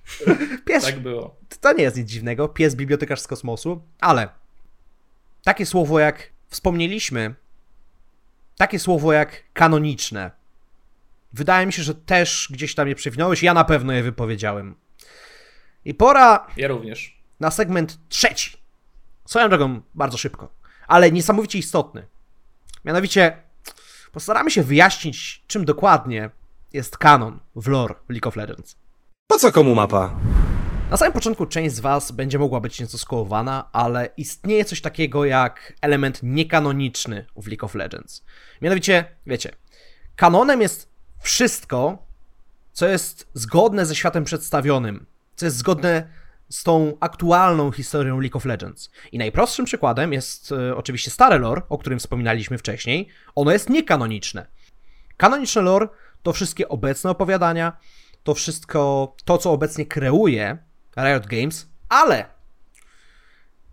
[0.66, 1.36] Pies, Tak było.
[1.60, 4.28] to nie jest nic dziwnego, pies bibliotekarz z kosmosu, ale
[5.44, 7.34] takie słowo jak wspomnieliśmy,
[8.56, 10.30] takie słowo jak kanoniczne,
[11.32, 14.74] wydaje mi się, że też gdzieś tam je przewinąłeś, ja na pewno je wypowiedziałem.
[15.84, 17.20] I pora Ja również.
[17.40, 18.56] na segment trzeci.
[19.26, 20.52] Swoją drogą bardzo szybko,
[20.86, 22.06] ale niesamowicie istotny.
[22.84, 23.42] Mianowicie
[24.12, 26.30] postaramy się wyjaśnić, czym dokładnie
[26.72, 28.76] jest kanon w lore League of Legends.
[29.32, 30.14] Po co komu mapa?
[30.90, 35.24] Na samym początku część z Was będzie mogła być nieco skołowana, ale istnieje coś takiego
[35.24, 38.24] jak element niekanoniczny w League of Legends.
[38.62, 39.52] Mianowicie, wiecie,
[40.16, 40.88] kanonem jest
[41.20, 42.06] wszystko,
[42.72, 46.08] co jest zgodne ze światem przedstawionym, co jest zgodne
[46.48, 48.90] z tą aktualną historią League of Legends.
[49.12, 53.08] I najprostszym przykładem jest e, oczywiście stare lore, o którym wspominaliśmy wcześniej.
[53.34, 54.46] Ono jest niekanoniczne.
[55.16, 55.88] Kanoniczne lore
[56.22, 57.76] to wszystkie obecne opowiadania,
[58.22, 60.58] to wszystko to, co obecnie kreuje
[60.96, 62.24] Riot Games, ale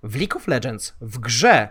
[0.04, 1.70] w League of Legends, w grze,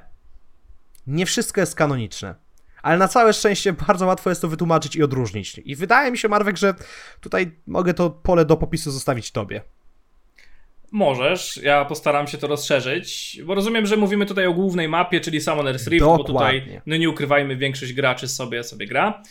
[1.07, 2.35] nie wszystko jest kanoniczne.
[2.83, 5.61] Ale na całe szczęście bardzo łatwo jest to wytłumaczyć i odróżnić.
[5.65, 6.75] I wydaje mi się, Marwek, że
[7.21, 9.61] tutaj mogę to pole do popisu zostawić tobie.
[10.93, 15.41] Możesz, ja postaram się to rozszerzyć, bo rozumiem, że mówimy tutaj o głównej mapie, czyli
[15.41, 16.17] Summoner's Rift, Dokładnie.
[16.17, 19.23] bo tutaj, no nie ukrywajmy, większość graczy sobie sobie gra.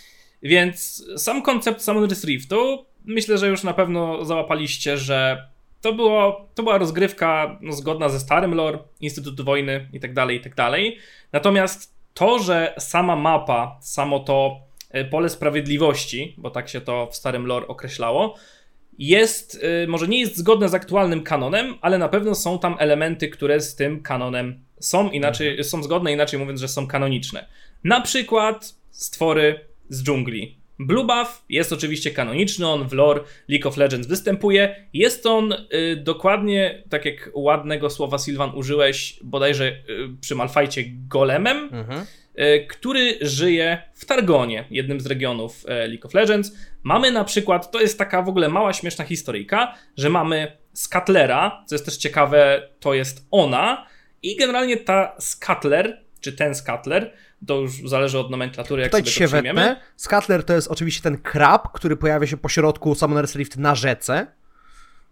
[0.43, 5.47] Więc sam koncept Summoner's Riftu, myślę, że już na pewno załapaliście, że
[5.81, 10.37] to, było, to była rozgrywka no, zgodna ze starym lore, Instytutu Wojny i tak dalej,
[10.37, 10.97] i tak dalej.
[11.31, 14.59] Natomiast to, że sama mapa, samo to
[14.91, 18.35] e, pole sprawiedliwości, bo tak się to w starym lore określało,
[18.97, 23.27] jest, y, może nie jest zgodne z aktualnym kanonem, ale na pewno są tam elementy,
[23.27, 27.47] które z tym kanonem są inaczej, są zgodne, inaczej mówiąc, że są kanoniczne.
[27.83, 30.57] Na przykład stwory z dżungli.
[30.79, 34.87] Blue Buff jest oczywiście kanoniczny, on w lore League of Legends występuje.
[34.93, 39.81] Jest on y, dokładnie, tak jak ładnego słowa Sylvan użyłeś, bodajże y,
[40.21, 42.05] przy Malfajcie golemem, Mhm.
[42.35, 46.51] e, który żyje w Targonie, jednym z regionów e, League of Legends.
[46.83, 51.75] Mamy na przykład, to jest taka w ogóle mała, śmieszna historyjka, że mamy Scutlera, co
[51.75, 53.87] jest też ciekawe, to jest ona
[54.23, 57.13] i generalnie ta Scutler, czy ten Scutler,
[57.47, 59.61] to już zależy od nomenklatury, jak Tutaj sobie się to przyjmiemy.
[59.61, 59.81] wetnę.
[59.95, 64.27] Scuttler to jest oczywiście ten krab, który pojawia się po środku Summoner's Rift na rzece.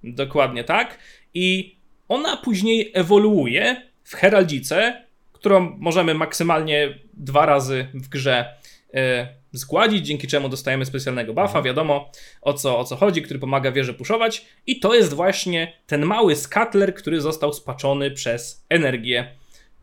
[0.03, 0.97] Dokładnie tak.
[1.33, 8.53] I ona później ewoluuje w Heraldice, którą możemy maksymalnie dwa razy w grze
[8.93, 12.11] e, zgładzić, dzięki czemu dostajemy specjalnego buffa, wiadomo
[12.41, 14.45] o co, o co chodzi, który pomaga wieżę puszować.
[14.67, 19.31] I to jest właśnie ten mały skatler, który został spaczony przez energię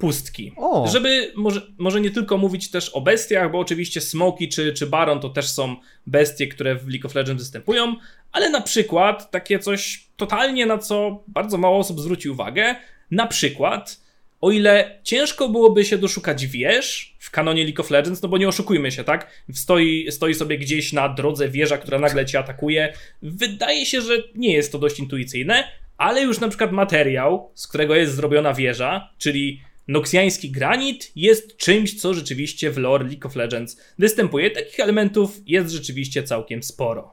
[0.02, 0.52] pustki.
[0.56, 0.88] O.
[0.92, 5.20] Żeby może, może nie tylko mówić też o bestiach, bo oczywiście Smoki czy, czy Baron
[5.20, 7.96] to też są bestie, które w League of Legends występują,
[8.32, 12.76] ale na przykład takie coś totalnie na co bardzo mało osób zwróci uwagę,
[13.10, 14.00] na przykład
[14.40, 18.48] o ile ciężko byłoby się doszukać wież w kanonie League of Legends, no bo nie
[18.48, 19.30] oszukujmy się, tak?
[19.52, 22.92] Stoi, stoi sobie gdzieś na drodze wieża, która nagle cię atakuje.
[23.22, 25.64] Wydaje się, że nie jest to dość intuicyjne,
[25.96, 32.00] ale już na przykład materiał, z którego jest zrobiona wieża, czyli noksjański granit, jest czymś,
[32.00, 34.50] co rzeczywiście w lore League of Legends występuje.
[34.50, 37.12] Takich elementów jest rzeczywiście całkiem sporo.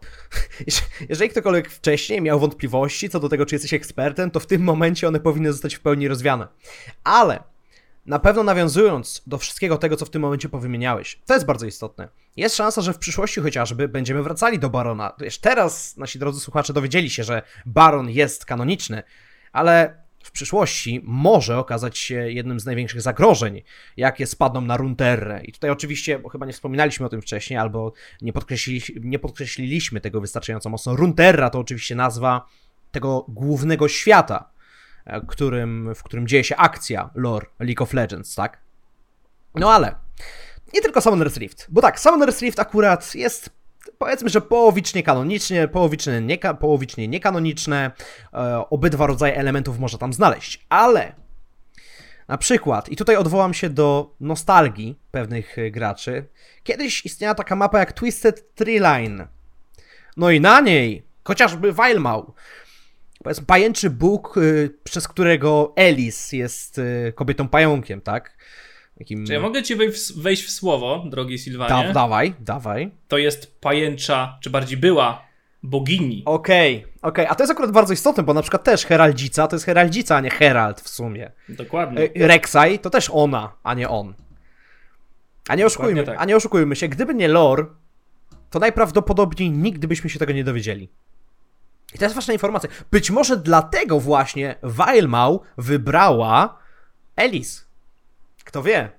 [1.09, 5.07] Jeżeli ktokolwiek wcześniej miał wątpliwości co do tego, czy jesteś ekspertem, to w tym momencie
[5.07, 6.47] one powinny zostać w pełni rozwiane.
[7.03, 7.43] Ale
[8.05, 12.09] na pewno nawiązując do wszystkiego tego, co w tym momencie powymieniałeś, to jest bardzo istotne.
[12.37, 15.13] Jest szansa, że w przyszłości chociażby będziemy wracali do Barona.
[15.19, 19.03] Wiesz, teraz nasi drodzy słuchacze dowiedzieli się, że Baron jest kanoniczny,
[19.51, 23.61] ale w przyszłości może okazać się jednym z największych zagrożeń,
[23.97, 25.41] jakie spadną na Runterrę.
[25.43, 30.01] I tutaj oczywiście, bo chyba nie wspominaliśmy o tym wcześniej, albo nie, podkreślili, nie podkreśliliśmy
[30.01, 30.95] tego wystarczająco mocno.
[30.95, 32.45] Runterra to oczywiście nazwa
[32.91, 34.51] tego głównego świata,
[35.05, 38.61] e, którym, w którym dzieje się akcja lore League of Legends, tak?
[39.55, 39.95] No ale
[40.73, 43.58] nie tylko Summoner's Rift, bo tak, Summoner's Rift akurat jest
[43.99, 47.91] powiedzmy, że połowicznie kanonicznie, połowicznie, nieka, połowicznie niekanoniczne,
[48.33, 51.15] e, obydwa rodzaje elementów można tam znaleźć, ale
[52.27, 56.25] na przykład, i tutaj odwołam się do nostalgii pewnych e, graczy,
[56.63, 59.27] kiedyś istniała taka mapa jak Twisted Tree Line,
[60.17, 62.33] no i na niej chociażby Weilmau,
[63.23, 68.37] powiedzmy pajęczy bóg, y, przez którego Elis jest y, kobietą pająkiem, tak?
[68.99, 69.25] Takim...
[69.25, 69.75] Czy ja mogę ci
[70.15, 71.87] wejść, w słowo, drogi Sylwanie?
[71.87, 72.91] Da, dawaj, dawaj.
[73.07, 75.21] To jest pajęcza, czy bardziej była,
[75.63, 76.23] bogini.
[76.25, 79.65] Okej, okej, a to jest akurat bardzo istotne, bo na przykład też Heraldzica to jest
[79.65, 81.31] Heraldzica, a nie Herald w sumie.
[81.49, 82.01] Dokładnie.
[82.01, 84.13] E, Rek'Sai to też ona, a nie on.
[85.47, 86.15] A nie oszukujmy, tak.
[86.19, 87.65] a nie oszukujmy się, gdyby nie lore,
[88.49, 90.89] to najprawdopodobniej nigdy byśmy się tego nie dowiedzieli.
[91.95, 92.69] I to jest ważna informacja.
[92.91, 96.59] Być może dlatego właśnie Weilmau wybrała
[97.15, 97.68] Elis.
[98.49, 98.89] Kto wie?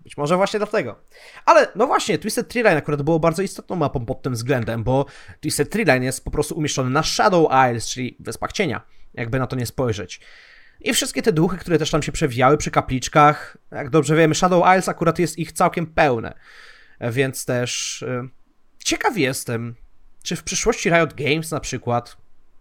[0.00, 1.00] Być może właśnie dlatego.
[1.46, 5.06] Ale no właśnie, Twisted Tree Line akurat było bardzo istotną mapą pod tym względem, bo
[5.40, 8.80] Twisted Tree Line jest po prostu umieszczony na Shadow Isles, czyli Wyspach Cienia,
[9.14, 10.20] jakby na to nie spojrzeć.
[10.80, 14.64] I wszystkie te duchy, które też tam się przewijały przy kapliczkach, jak dobrze wiemy, Shadow
[14.68, 16.34] Isles akurat jest ich całkiem pełne.
[17.00, 18.28] Więc też y,
[18.84, 19.74] ciekaw jestem,
[20.22, 22.16] czy w przyszłości Riot Games na przykład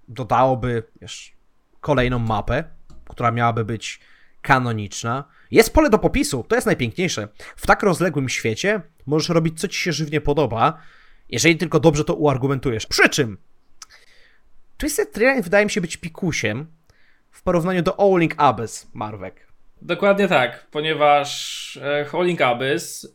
[0.08, 1.34] dodałoby wiesz,
[1.82, 2.64] kolejną mapę,
[3.10, 4.00] która miałaby być
[4.42, 5.37] kanoniczna.
[5.52, 7.28] Jest pole do popisu, to jest najpiękniejsze.
[7.56, 10.78] W tak rozległym świecie możesz robić co ci się żywnie podoba,
[11.30, 12.86] jeżeli tylko dobrze to uargumentujesz.
[12.86, 13.38] Przy czym
[14.78, 16.68] Twisted Tree Line wydaje mi się być pikusiem
[17.32, 19.48] w porównaniu do Owling Abyss, Marwek.
[19.82, 23.10] Dokładnie tak, ponieważ e, Howling Abyss, y,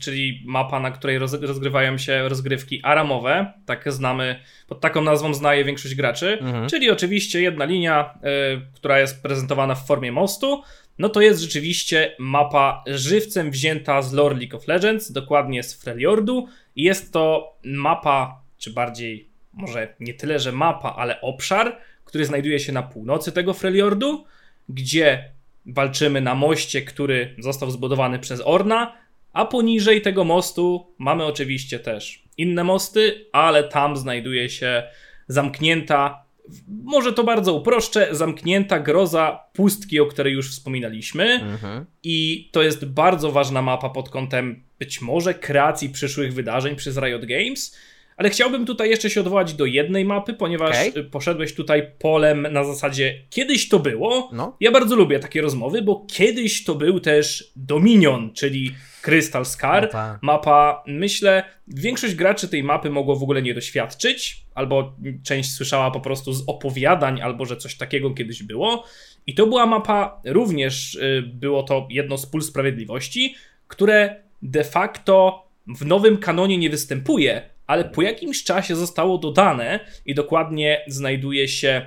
[0.00, 5.64] czyli mapa, na której roz, rozgrywają się rozgrywki aramowe, tak znamy, pod taką nazwą znaje
[5.64, 6.68] większość graczy, Mhm.
[6.68, 8.14] czyli oczywiście jedna linia,
[8.54, 10.62] y, która jest prezentowana w formie mostu,
[10.98, 16.48] no to jest rzeczywiście mapa żywcem wzięta z lore League of Legends, dokładnie z Freljordu.
[16.76, 22.72] Jest to mapa, czy bardziej może nie tyle, że mapa, ale obszar, który znajduje się
[22.72, 24.24] na północy tego Freljordu,
[24.68, 25.30] gdzie
[25.66, 28.92] walczymy na moście, który został zbudowany przez Orna,
[29.32, 34.82] a poniżej tego mostu mamy oczywiście też inne mosty, ale tam znajduje się
[35.28, 36.25] zamknięta,
[36.68, 41.24] może to bardzo uproszczę, zamknięta groza pustki, o której już wspominaliśmy.
[41.24, 41.86] Mhm.
[42.02, 47.24] I to jest bardzo ważna mapa pod kątem być może kreacji przyszłych wydarzeń przez Riot
[47.24, 47.76] Games.
[48.16, 51.02] Ale chciałbym tutaj jeszcze się odwołać do jednej mapy, ponieważ Okej.
[51.02, 54.30] y, poszedłeś tutaj polem na zasadzie kiedyś to było.
[54.32, 54.56] No.
[54.60, 58.74] Ja bardzo lubię takie rozmowy, bo kiedyś to był też Dominion, czyli
[59.06, 59.88] Crystal Scar.
[59.88, 60.22] Tak.
[60.22, 66.00] Mapa, myślę, większość graczy tej mapy mogło w ogóle nie doświadczyć, albo część słyszała po
[66.00, 68.84] prostu z opowiadań, albo że coś takiego kiedyś było.
[69.26, 73.34] I to była mapa, również y, było to jedno z pól sprawiedliwości,
[73.68, 80.14] które de facto w nowym kanonie nie występuje, ale po jakimś czasie zostało dodane i
[80.14, 81.86] dokładnie znajduje się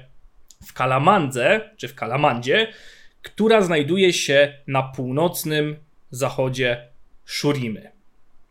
[0.67, 2.67] w Kalamandze, czy w Kalamandzie,
[3.21, 5.75] która znajduje się na północnym
[6.11, 6.89] zachodzie
[7.29, 7.91] Shurimy.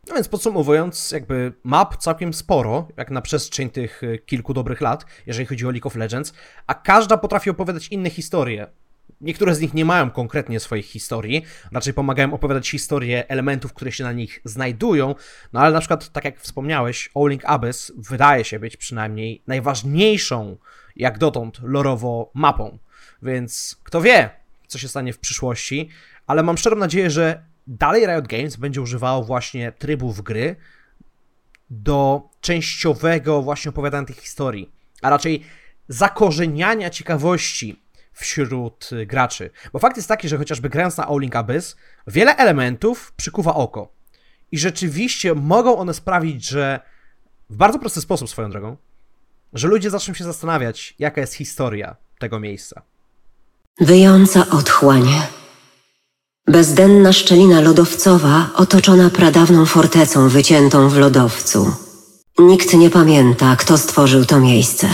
[0.07, 5.05] No więc podsumowując, jakby map całkiem sporo, jak na przestrzeń tych y, kilku dobrych lat,
[5.25, 6.33] jeżeli chodzi o League of Legends,
[6.67, 8.67] a każda potrafi opowiadać inne historie.
[9.21, 14.03] Niektóre z nich nie mają konkretnie swoich historii, raczej pomagają opowiadać historie elementów, które się
[14.03, 15.15] na nich znajdują,
[15.53, 20.57] no ale na przykład, tak jak wspomniałeś, Owling Abyss wydaje się być przynajmniej najważniejszą,
[20.95, 22.77] jak dotąd, lorowo mapą.
[23.21, 24.29] Więc kto wie,
[24.67, 25.89] co się stanie w przyszłości,
[26.27, 30.55] ale mam szczerą nadzieję, że dalej Riot Games będzie używało właśnie trybów gry
[31.69, 35.43] do częściowego właśnie opowiadania tych historii, a raczej
[35.87, 37.81] zakorzeniania ciekawości
[38.13, 39.49] wśród graczy.
[39.73, 41.75] Bo fakt jest taki, że chociażby grając na Owling Abyss,
[42.07, 43.93] wiele elementów przykuwa oko.
[44.51, 46.79] I rzeczywiście mogą one sprawić, że
[47.49, 48.77] w bardzo prosty sposób swoją drogą,
[49.53, 52.81] że ludzie zaczną się zastanawiać, jaka jest historia tego miejsca.
[53.79, 55.03] Wyjąca otchłań.
[56.49, 61.71] Bezdenna szczelina lodowcowa otoczona pradawną fortecą wyciętą w lodowcu.
[62.39, 64.87] Nikt nie pamięta, kto stworzył to miejsce.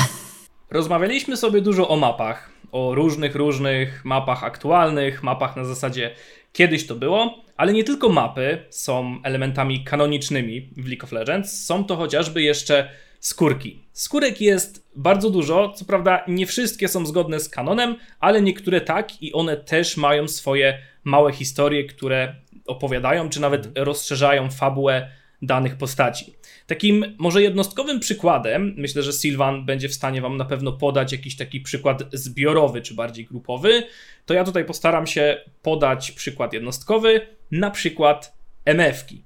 [0.72, 6.12] Rozmawialiśmy sobie dużo o mapach, o różnych, różnych mapach aktualnych, mapach na zasadzie
[6.54, 11.84] kiedyś to było, ale nie tylko mapy są elementami kanonicznymi w League of Legends, są
[11.84, 13.84] to chociażby jeszcze skórki.
[13.94, 19.24] Skórek jest bardzo dużo, co prawda nie wszystkie są zgodne z kanonem, ale niektóre tak
[19.24, 22.36] i one też mają swoje małe historie, które
[22.66, 25.10] opowiadają, czy nawet rozszerzają fabułę
[25.42, 26.35] danych postaci.
[26.68, 31.36] Takim może jednostkowym przykładem, myślę, że Sylvan będzie w stanie Wam na pewno podać jakiś
[31.36, 33.84] taki przykład zbiorowy czy bardziej grupowy,
[34.26, 39.24] to ja tutaj postaram się podać przykład jednostkowy, na przykład MF-ki.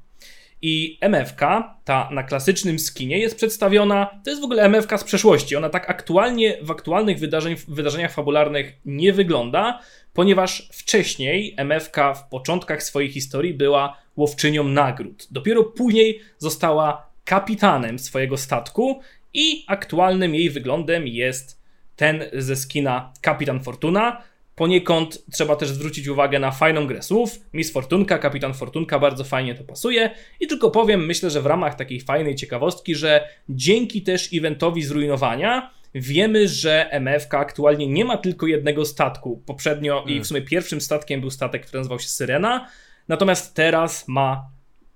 [0.62, 1.40] I MFK,
[1.84, 4.22] ta na klasycznym skinie, jest przedstawiona.
[4.24, 5.56] To jest w ogóle MFK z przeszłości.
[5.56, 9.80] Ona tak aktualnie w aktualnych wydarzeń, wydarzeniach fabularnych nie wygląda,
[10.14, 15.28] ponieważ wcześniej MFK w początkach swojej historii była łowczynią nagród.
[15.32, 19.02] Dopiero później została kapitanem swojego statku
[19.34, 21.62] i aktualnym jej wyglądem jest
[21.96, 24.22] ten ze skina Kapitan Fortuna.
[24.56, 27.40] Poniekąd trzeba też zwrócić uwagę na fajną grę słów.
[27.54, 30.10] Miss Fortunka, Kapitan Fortunka, bardzo fajnie to pasuje.
[30.40, 35.72] I tylko powiem, myślę, że w ramach takiej fajnej ciekawostki, że dzięki też eventowi zrujnowania
[35.96, 39.44] wiemy, że MFK aktualnie nie ma tylko jednego statku.
[39.46, 42.68] Poprzednio i w sumie pierwszym statkiem był statek, który nazywał się Syrena.
[43.08, 44.50] Natomiast teraz ma,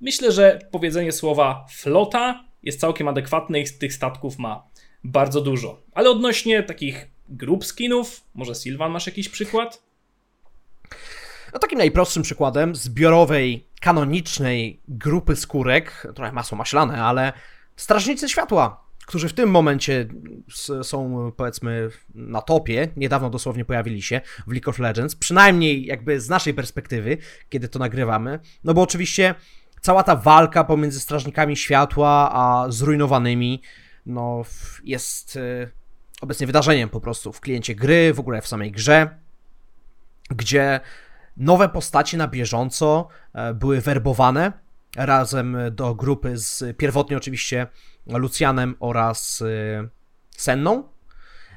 [0.04, 4.64] myślę, że powiedzenie słowa flota jest całkiem adekwatne i tych statków ma
[5.04, 5.82] bardzo dużo.
[5.94, 9.84] Ale odnośnie takich grup skinów, może Sylvan masz jakiś przykład?
[11.54, 17.34] No takim najprostszym przykładem zbiorowej, kanonicznej grupy skórek, trochę masło maślane, ale
[17.76, 20.08] Strażnicy Światła, którzy w tym momencie
[20.84, 26.30] są powiedzmy na topie, niedawno dosłownie pojawili się w League of Legends, przynajmniej jakby z
[26.30, 27.18] naszej perspektywy,
[27.50, 29.36] kiedy to nagrywamy, no bo oczywiście
[29.84, 33.62] cała ta walka pomiędzy Strażnikami Światła a zrujnowanymi,
[34.06, 34.44] no
[34.84, 35.72] jest y,
[36.22, 39.20] obecnie wydarzeniem po prostu w kliencie gry, w ogóle w samej grze,
[40.30, 40.80] gdzie
[41.38, 44.52] nowe postacie na bieżąco e, były werbowane
[44.96, 47.68] razem do grupy z pierwotnie oczywiście
[48.08, 49.88] Lucjanem oraz e,
[50.38, 50.84] Senną.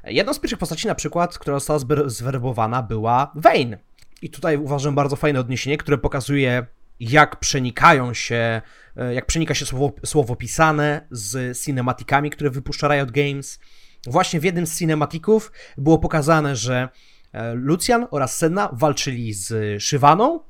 [0.04, 3.78] Jedną z pierwszych postaci na przykład, która została zwerbowana była Vayne.
[4.22, 6.66] I tutaj uważam bardzo fajne odniesienie, które pokazuje
[7.00, 8.62] jak przenikają się,
[8.96, 13.58] e, jak przenika się słowo, słowo pisane z cinematikami, które wypuszcza Riot Games.
[14.06, 16.88] Właśnie w jednym z cinematików było pokazane, że
[17.32, 20.40] e, Lucian oraz Senna walczyli z Szywaną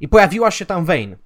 [0.00, 1.16] i pojawiła się tam Vayne,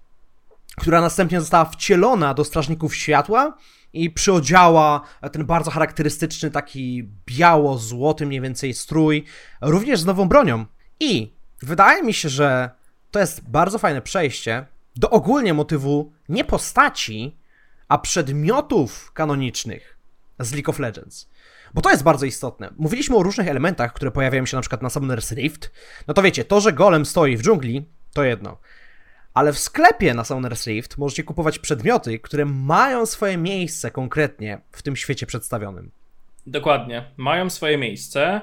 [0.76, 3.56] która następnie została wcielona do Strażników Światła
[3.92, 5.00] i przyodziała
[5.32, 9.24] ten bardzo charakterystyczny taki biało-złoty mniej więcej strój,
[9.60, 10.66] również z nową bronią.
[11.00, 12.70] I wydaje mi się, że
[13.16, 17.36] to jest bardzo fajne przejście do ogólnie motywu nie postaci,
[17.88, 19.98] a przedmiotów kanonicznych
[20.38, 21.30] z League of Legends.
[21.74, 22.70] Bo to jest bardzo istotne.
[22.76, 25.72] Mówiliśmy o różnych elementach, które pojawiają się na przykład na Summoner's Rift.
[26.06, 28.58] No to wiecie, to, że golem stoi w dżungli, to jedno.
[29.34, 34.82] Ale w sklepie na Summoner's Rift możecie kupować przedmioty, które mają swoje miejsce konkretnie w
[34.82, 35.90] tym świecie przedstawionym.
[36.46, 37.10] Dokładnie.
[37.16, 38.40] Mają swoje miejsce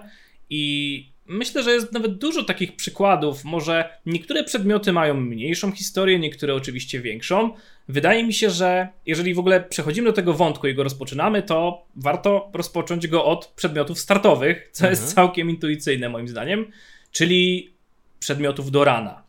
[0.49, 3.43] i Myślę, że jest nawet dużo takich przykładów.
[3.43, 7.53] Może niektóre przedmioty mają mniejszą historię, niektóre oczywiście większą.
[7.88, 11.86] Wydaje mi się, że jeżeli w ogóle przechodzimy do tego wątku i go rozpoczynamy, to
[11.95, 14.91] warto rozpocząć go od przedmiotów startowych, co mhm.
[14.91, 16.71] jest całkiem intuicyjne moim zdaniem,
[17.12, 17.73] czyli
[18.19, 19.23] przedmiotów do rana.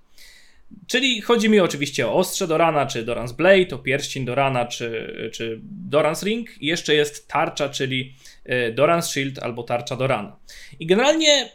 [0.86, 4.66] Czyli chodzi mi oczywiście o ostrze do rana, czy Doran's Blade, o pierścień do rana,
[4.66, 6.62] czy, czy Doran's Ring.
[6.62, 10.36] I jeszcze jest tarcza, czyli e, Doran's Shield albo tarcza do rana.
[10.80, 11.50] I generalnie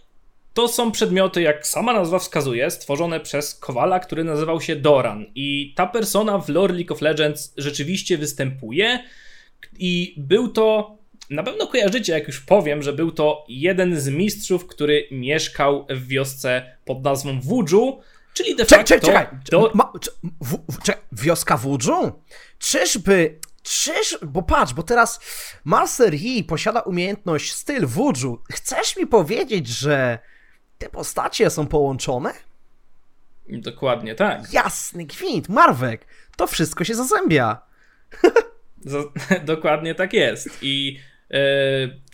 [0.60, 5.26] to są przedmioty, jak sama nazwa wskazuje, stworzone przez Kowala, który nazywał się Doran.
[5.36, 9.04] I ta persona w lore League of Legends rzeczywiście występuje.
[9.78, 10.98] I był to.
[11.30, 16.08] Na pewno kojarzycie, jak już powiem, że był to jeden z mistrzów, który mieszkał w
[16.08, 18.02] wiosce pod nazwą Wuju,
[18.34, 18.84] czyli de facto.
[18.84, 19.72] Czekaj, czekaj, do...
[19.74, 19.94] Ma,
[20.42, 22.12] w, w, czekaj, wioska Wuju?
[22.60, 25.20] Czyżby Czyż, bo patrz, bo teraz
[25.64, 28.42] Master Yi posiada umiejętność styl Wuju.
[28.52, 30.20] Chcesz mi powiedzieć, że
[30.80, 32.34] te postacie są połączone?
[33.50, 34.54] Dokładnie tak.
[34.54, 36.06] Jasny gwint, Marwek,
[36.38, 37.62] to wszystko się zazębia.
[39.46, 40.60] Dokładnie tak jest.
[40.62, 41.00] I
[41.32, 41.40] e,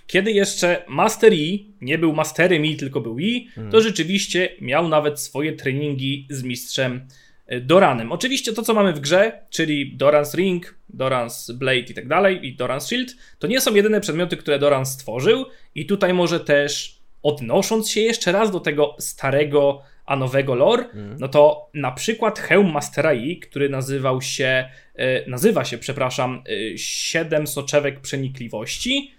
[0.07, 3.71] kiedy jeszcze Master Yi nie był Masterem Yi, tylko był Yi, hmm.
[3.71, 7.07] to rzeczywiście miał nawet swoje treningi z mistrzem
[7.47, 8.11] e, Doranem.
[8.11, 12.57] Oczywiście to, co mamy w grze, czyli Doran's Ring, Doran's Blade i tak dalej, i
[12.57, 16.94] Doran's Shield, to nie są jedyne przedmioty, które Doran stworzył i tutaj może też
[17.25, 21.17] odnosząc się jeszcze raz do tego starego, a nowego lore, mm.
[21.19, 26.77] no to na przykład hełm Mastera Yi, który nazywał się, e, nazywa się, przepraszam, e,
[26.77, 29.11] Siedem Soczewek Przenikliwości,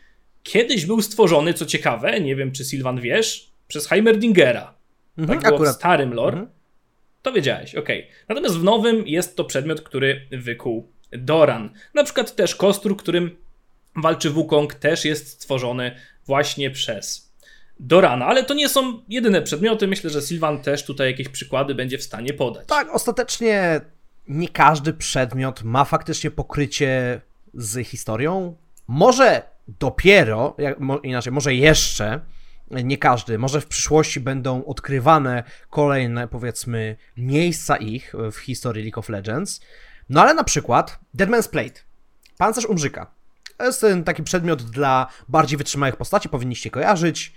[0.42, 4.74] kiedyś był stworzony, co ciekawe, nie wiem czy Sylwan wiesz, przez Heimerdingera.
[5.18, 5.74] Mm -hmm, tak było akurat.
[5.74, 6.36] w starym lore.
[6.36, 6.50] Mm -hmm.
[7.22, 8.00] To wiedziałeś, okej.
[8.00, 8.12] Okay.
[8.28, 11.70] Natomiast w nowym jest to przedmiot, który wykuł Doran.
[11.94, 13.36] Na przykład też kostur, którym
[13.96, 17.25] walczy Wukong, też jest stworzony właśnie przez
[17.80, 19.86] do rana, ale to nie są jedyne przedmioty.
[19.86, 22.66] Myślę, że Sylwan też tutaj jakieś przykłady będzie w stanie podać.
[22.66, 23.80] Tak, ostatecznie
[24.28, 27.20] nie każdy przedmiot ma faktycznie pokrycie
[27.54, 28.56] z historią.
[28.88, 32.20] Może dopiero, jak, inaczej, może jeszcze
[32.70, 39.08] nie każdy, może w przyszłości będą odkrywane kolejne, powiedzmy, miejsca ich w historii League of
[39.08, 39.60] Legends.
[40.08, 41.80] No ale na przykład Deadman's Plate,
[42.38, 43.10] pancerz Umrzyka.
[43.56, 47.32] To jest taki przedmiot dla bardziej wytrzymałych postaci, powinniście kojarzyć.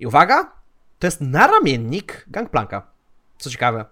[0.00, 0.52] I uwaga,
[0.98, 2.90] to jest naramiennik Gangplanka.
[3.38, 3.84] Co ciekawe.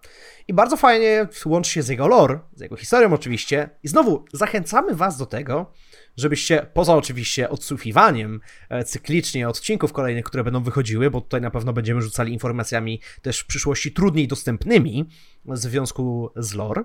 [0.48, 3.70] I bardzo fajnie łączy się z jego lore, z jego historią oczywiście.
[3.82, 5.72] I znowu zachęcamy was do tego,
[6.16, 11.72] żebyście, poza oczywiście odsłuchiwaniem e, cyklicznie odcinków kolejnych, które będą wychodziły, bo tutaj na pewno
[11.72, 15.08] będziemy rzucali informacjami też w przyszłości trudniej dostępnymi
[15.44, 16.84] w związku z lore,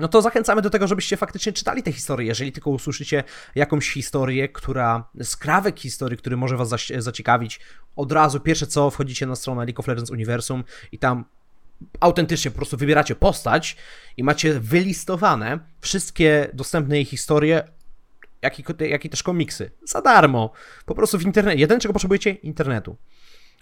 [0.00, 2.26] no to zachęcamy do tego, żebyście faktycznie czytali te historie.
[2.26, 7.60] Jeżeli tylko usłyszycie jakąś historię, która, skrawek historii, który może was zaciekawić,
[7.96, 11.24] od razu pierwsze co, wchodzicie na stronę League of Legends Uniwersum i tam
[12.00, 13.76] autentycznie po prostu wybieracie postać
[14.16, 17.62] i macie wylistowane wszystkie dostępne jej historie,
[18.42, 19.70] jak i, jak i też komiksy.
[19.84, 20.52] Za darmo.
[20.86, 21.60] Po prostu w internecie.
[21.60, 22.30] Jeden, czego potrzebujecie?
[22.30, 22.96] Internetu.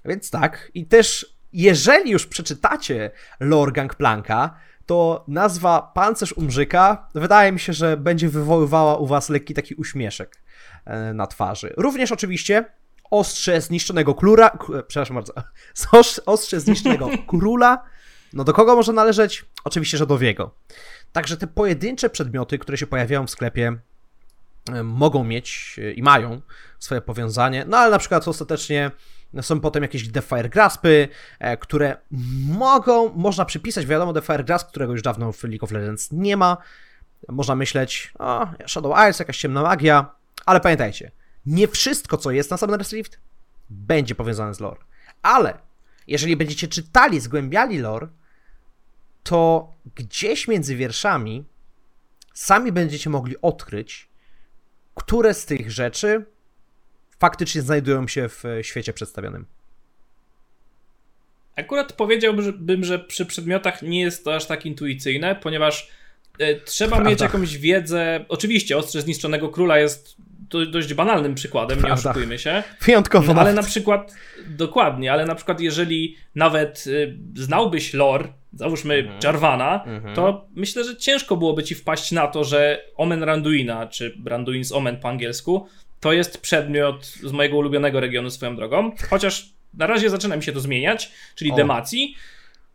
[0.04, 0.70] Więc tak.
[0.74, 3.10] I też, jeżeli już przeczytacie
[3.40, 4.54] lore Gangplanka,
[4.89, 10.43] to nazwa Pancerz Umrzyka wydaje mi się, że będzie wywoływała u was lekki taki uśmieszek
[10.84, 11.74] e, na twarzy.
[11.76, 12.64] Również oczywiście
[13.11, 15.32] ostrze zniszczonego króla, przepraszam bardzo,
[16.26, 17.84] ostrze zniszczonego króla,
[18.32, 19.45] no do kogo może należeć?
[19.64, 20.55] Oczywiście, że do Wiego.
[21.12, 23.78] Także te pojedyncze przedmioty, które się pojawiają w sklepie,
[24.72, 26.41] e, mogą mieć e, i mają
[26.78, 28.91] swoje powiązanie, no ale na przykład ostatecznie
[29.40, 31.08] są potem jakieś Defire Graspy,
[31.38, 31.96] e, które
[32.48, 36.56] mogą, można przypisać, wiadomo, Defire Grasp, którego już dawno w League of Legends nie ma.
[37.28, 40.10] Można myśleć, o, Shadow Isles, jakaś ciemna magia,
[40.46, 41.10] ale pamiętajcie,
[41.46, 43.20] nie wszystko, co jest na Summoner's Rift,
[43.70, 44.80] będzie powiązane z lore.
[45.22, 45.58] Ale
[46.06, 48.08] jeżeli będziecie czytali, zgłębiali lore,
[49.22, 51.44] to gdzieś między wierszami
[52.34, 54.08] sami będziecie mogli odkryć,
[54.94, 56.26] które z tych rzeczy
[57.18, 59.46] faktycznie znajdują się w świecie przedstawionym.
[61.56, 65.88] Akurat powiedziałbym, że przy przedmiotach nie jest to aż tak intuicyjne, ponieważ
[66.38, 67.10] e, trzeba Prawda.
[67.10, 68.24] mieć jakąś wiedzę.
[68.28, 70.16] Oczywiście, ostrze zniszczonego króla jest
[70.70, 71.94] dość banalnym przykładem, Prawda.
[71.94, 72.62] nie oszukujmy się.
[72.80, 73.34] Wyjątkowo.
[73.34, 74.14] No, ale na przykład,
[74.46, 79.20] dokładnie, ale na przykład jeżeli nawet y, znałbyś lore, załóżmy mhm.
[79.24, 80.14] Jarvana, mhm.
[80.14, 84.96] to myślę, że ciężko byłoby ci wpaść na to, że Omen Randuina, czy Randuin's Omen
[84.96, 85.68] po angielsku,
[86.01, 90.53] to jest przedmiot z mojego ulubionego regionu swoją drogą, chociaż na razie zaczyna mi się
[90.53, 91.57] to zmieniać, czyli o.
[91.57, 92.14] Demacji.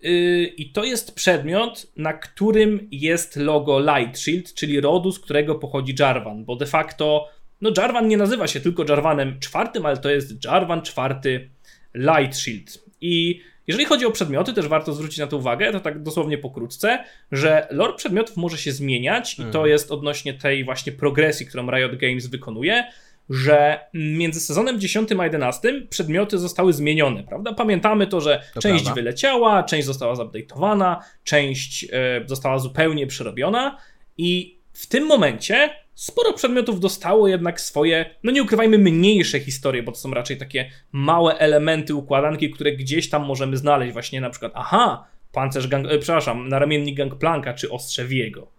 [0.01, 5.55] Yy, I to jest przedmiot, na którym jest logo Light Shield, czyli rodu, z którego
[5.55, 7.30] pochodzi Jarvan, bo de facto
[7.61, 11.49] no Jarvan nie nazywa się tylko Jarvanem czwartym, ale to jest Jarvan czwarty
[11.95, 12.84] Light Shield.
[13.01, 17.03] I jeżeli chodzi o przedmioty, też warto zwrócić na to uwagę, to tak dosłownie pokrótce,
[17.32, 19.69] że lore przedmiotów może się zmieniać i to mhm.
[19.69, 22.84] jest odnośnie tej właśnie progresji, którą Riot Games wykonuje,
[23.30, 27.53] że między sezonem 10 a 11 przedmioty zostały zmienione, prawda?
[27.53, 29.01] Pamiętamy to, że to część prawda.
[29.01, 31.88] wyleciała, część została zupdate'owana, część e,
[32.26, 33.78] została zupełnie przerobiona
[34.17, 39.91] i w tym momencie sporo przedmiotów dostało jednak swoje, no nie ukrywajmy, mniejsze historie, bo
[39.91, 43.93] to są raczej takie małe elementy układanki, które gdzieś tam możemy znaleźć.
[43.93, 48.51] Właśnie na przykład, aha, pancerz gang, e, przepraszam, naramiennik gangplanka czy ostrze Wiego.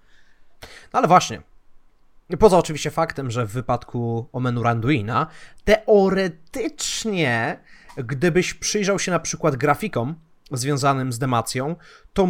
[0.93, 1.43] No ale właśnie,
[2.39, 5.27] Poza oczywiście faktem, że w wypadku Omenu Randuina,
[5.65, 7.59] teoretycznie,
[7.97, 10.15] gdybyś przyjrzał się na przykład grafikom
[10.53, 11.77] związanym z demacją,
[12.13, 12.29] to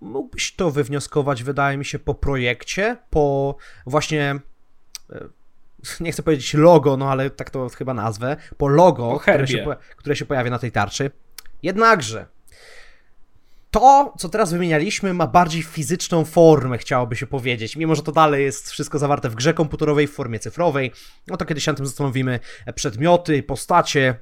[0.00, 3.56] mógłbyś to wywnioskować, wydaje mi się, po projekcie, po
[3.86, 4.40] właśnie
[5.12, 5.28] e,
[6.00, 9.66] nie chcę powiedzieć logo, no ale tak to chyba nazwę, po logo, po które, się,
[9.96, 11.10] które się pojawia na tej tarczy.
[11.62, 12.26] Jednakże,
[13.70, 17.76] to, co teraz wymienialiśmy, ma bardziej fizyczną formę, chciałoby się powiedzieć.
[17.76, 20.92] Mimo, że to dalej jest wszystko zawarte w grze komputerowej, w formie cyfrowej,
[21.26, 22.40] no to kiedyś się na tym zastanowimy.
[22.74, 24.14] Przedmioty, postacie.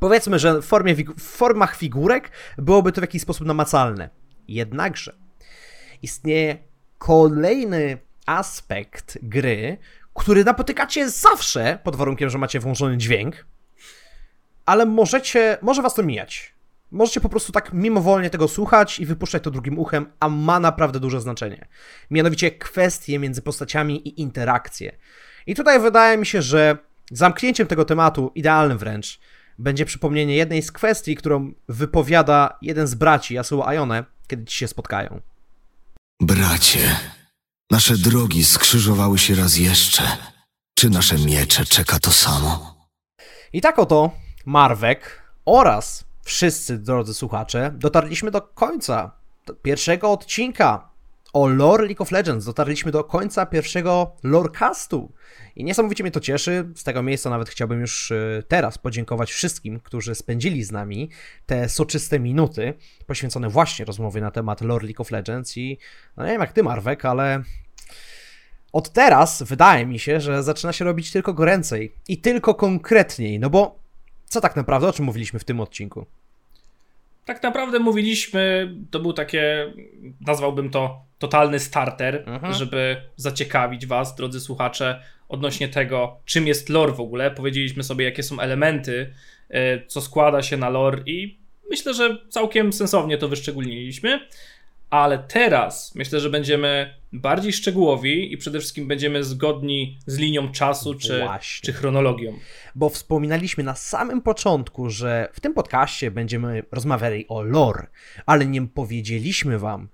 [0.00, 4.10] Powiedzmy, że w, formie, w formach figurek byłoby to w jakiś sposób namacalne.
[4.48, 5.16] Jednakże
[6.02, 6.58] istnieje
[6.98, 9.78] kolejny aspekt gry,
[10.14, 13.46] który napotykacie zawsze, pod warunkiem, że macie włączony dźwięk,
[14.66, 16.53] ale możecie, może was to mijać.
[16.94, 21.00] Możecie po prostu tak mimowolnie tego słuchać i wypuszczać to drugim uchem, a ma naprawdę
[21.00, 21.68] duże znaczenie.
[22.10, 24.96] Mianowicie kwestie między postaciami i interakcje.
[25.46, 26.78] I tutaj wydaje mi się, że
[27.10, 29.20] zamknięciem tego tematu, idealnym wręcz,
[29.58, 34.68] będzie przypomnienie jednej z kwestii, którą wypowiada jeden z braci Yasuo Ayone, kiedy ci się
[34.68, 35.20] spotkają.
[36.22, 36.96] Bracie,
[37.70, 40.02] nasze drogi skrzyżowały się raz jeszcze.
[40.78, 42.76] Czy nasze miecze czeka to samo?
[43.52, 44.10] I tak oto
[44.46, 49.12] Marwek oraz wszyscy, drodzy słuchacze, dotarliśmy do końca
[49.62, 50.94] pierwszego odcinka
[51.34, 52.44] o lore League of Legends.
[52.44, 55.12] Dotarliśmy do końca pierwszego lorecastu.
[55.56, 56.68] I niesamowicie mnie to cieszy.
[56.74, 61.10] Z tego miejsca nawet chciałbym już y, teraz podziękować wszystkim, którzy spędzili z nami
[61.46, 62.74] te soczyste minuty
[63.06, 65.56] poświęcone właśnie rozmowie na temat lore League of Legends.
[65.56, 65.78] I
[66.16, 67.42] no nie wiem jak ty, Marwek, ale
[68.72, 73.40] od teraz wydaje mi się, że zaczyna się robić tylko goręcej i tylko konkretniej.
[73.40, 73.83] No bo
[74.26, 76.06] co tak naprawdę, o czym mówiliśmy w tym odcinku?
[77.24, 79.72] Tak naprawdę mówiliśmy, to był takie,
[80.26, 82.54] nazwałbym to totalny starter, mhm.
[82.54, 87.30] żeby zaciekawić Was, drodzy słuchacze, odnośnie tego, czym jest lore w ogóle.
[87.30, 89.14] Powiedzieliśmy sobie, jakie są elementy,
[89.50, 91.38] e, co składa się na lore i
[91.70, 94.20] myślę, że całkiem sensownie to wyszczególniliśmy
[94.94, 100.94] ale teraz myślę, że będziemy bardziej szczegółowi i przede wszystkim będziemy zgodni z linią czasu
[100.94, 101.26] czy,
[101.62, 102.32] czy chronologią.
[102.74, 107.86] Bo wspominaliśmy na samym początku, że w tym podcaście będziemy rozmawiali o lore,
[108.26, 109.88] ale nie powiedzieliśmy wam,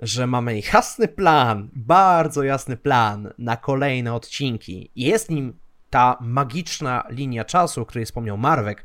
[0.00, 4.90] że mamy jasny plan, bardzo jasny plan na kolejne odcinki.
[4.96, 5.58] Jest nim
[5.90, 8.84] ta magiczna linia czasu, o której wspomniał Marwek,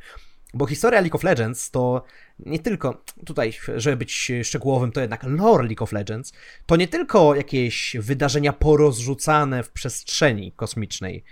[0.56, 2.04] bo historia League of Legends to
[2.40, 6.34] nie tylko, tutaj, żeby być szczegółowym, to jednak lore League of Legends,
[6.66, 11.24] to nie tylko jakieś wydarzenia porozrzucane w przestrzeni kosmicznej,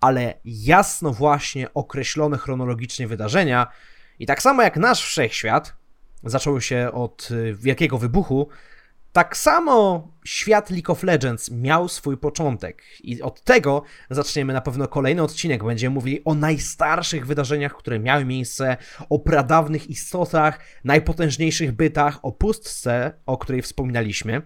[0.00, 3.66] ale jasno właśnie określone chronologicznie wydarzenia.
[4.18, 5.74] I tak samo jak nasz wszechświat
[6.24, 8.48] zaczął się od wielkiego wybuchu,
[9.12, 14.88] tak samo świat League of Legends miał swój początek i od tego zaczniemy na pewno
[14.88, 15.64] kolejny odcinek.
[15.64, 18.76] Będziemy mówili o najstarszych wydarzeniach, które miały miejsce,
[19.10, 24.42] o pradawnych istotach, najpotężniejszych bytach, o pustce, o której wspominaliśmy.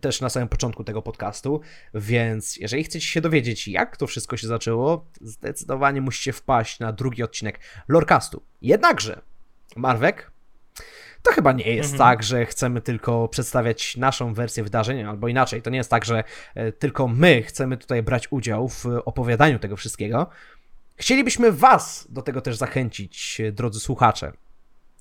[0.00, 1.60] też na samym początku tego podcastu,
[1.94, 7.22] więc jeżeli chcecie się dowiedzieć, jak to wszystko się zaczęło, zdecydowanie musicie wpaść na drugi
[7.22, 8.42] odcinek Lorecastu.
[8.62, 9.20] Jednakże,
[9.76, 10.30] Marwek,
[11.26, 11.98] to chyba nie jest Mhm.
[11.98, 16.24] tak, że chcemy tylko przedstawiać naszą wersję wydarzeń, albo inaczej, to nie jest tak, że
[16.54, 20.26] e, tylko my chcemy tutaj brać udział w opowiadaniu tego wszystkiego.
[20.96, 24.32] Chcielibyśmy Was do tego też zachęcić, e, drodzy słuchacze.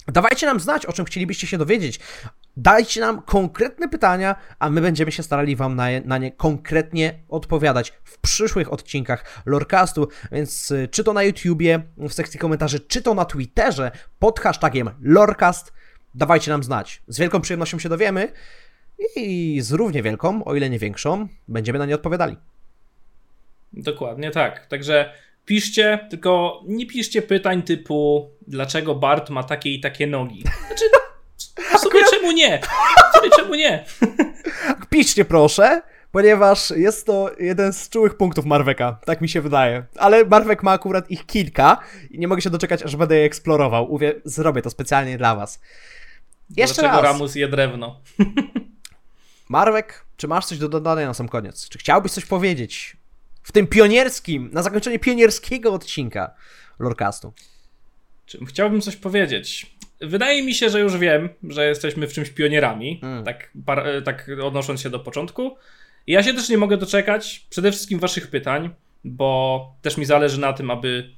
[0.08, 2.00] Dawajcie nam znać, o czym chcielibyście się dowiedzieć.
[2.58, 7.94] Dajcie nam konkretne pytania, a my będziemy się starali Wam na, na nie konkretnie odpowiadać
[8.04, 10.08] w przyszłych odcinkach Lorecastu.
[10.32, 14.90] Więc y, czy to na YouTubie, w sekcji komentarzy, czy to na Twitterze pod hashtagiem
[15.02, 15.74] Lorecast,
[16.16, 17.02] dawajcie nam znać.
[17.08, 18.32] Z wielką przyjemnością się dowiemy
[19.16, 22.38] i z równie wielką, o ile nie większą, będziemy na nie odpowiadali.
[23.74, 24.68] Dokładnie tak.
[24.68, 25.14] Także
[25.46, 30.44] piszcie, tylko nie piszcie pytań typu dlaczego Bart ma takie i takie nogi.
[30.68, 30.86] Znaczy,
[31.78, 32.60] w sumie czemu nie?
[33.14, 33.86] W sumie czemu nie?
[34.90, 39.84] Piszcie proszę, ponieważ jest to jeden z czułych punktów Marweka, tak mi się wydaje.
[39.98, 41.78] Ale Marwek ma akurat ich kilka
[42.12, 43.92] i nie mogę się doczekać, aż będę je eksplorował.
[43.94, 45.60] Uwie, zrobię to specjalnie dla was.
[46.50, 47.12] Jeszcze dlaczego raz.
[47.12, 48.00] Ramus je drewno?
[49.50, 51.70] Marwek, czy masz coś do dodania na sam koniec?
[51.70, 52.98] Czy chciałbyś coś powiedzieć
[53.44, 56.34] w tym pionierskim, na zakończenie pionierskiego odcinka
[56.80, 57.34] Lorecastu?
[58.26, 59.76] Czym chciałbym coś powiedzieć?
[60.02, 63.24] Wydaje mi się, że już wiem, że jesteśmy w czymś pionierami, Mm.
[63.24, 65.58] tak, par, tak odnosząc się do początku.
[66.08, 68.70] I ja się też nie mogę doczekać przede wszystkim waszych pytań,
[69.04, 71.10] bo też mi zależy na tym, aby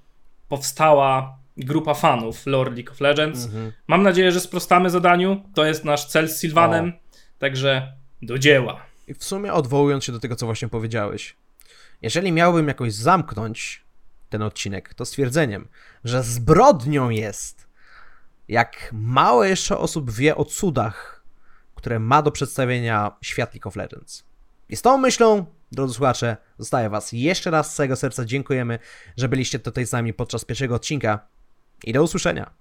[0.49, 3.45] powstała grupa fanów lore League of Legends.
[3.45, 3.71] Mhm.
[3.87, 5.43] Mam nadzieję, że sprostamy zadaniu.
[5.55, 6.93] To jest nasz cel z Sylvanem.
[7.39, 8.81] Także do dzieła.
[9.07, 11.35] I w sumie odwołując się do tego, co właśnie powiedziałeś,
[12.01, 13.85] jeżeli miałbym jakoś zamknąć
[14.29, 15.67] ten odcinek, to stwierdzeniem,
[16.03, 17.67] że zbrodnią jest,
[18.47, 21.23] jak mało jeszcze osób wie o cudach,
[21.75, 24.23] które ma do przedstawienia świat League of Legends.
[24.69, 28.79] I z tą myślą, drodzy słuchacze, zostaję Was jeszcze raz z całego serca dziękujemy,
[29.17, 31.27] że byliście tutaj z nami podczas pierwszego odcinka
[31.83, 32.51] i do usłyszenia.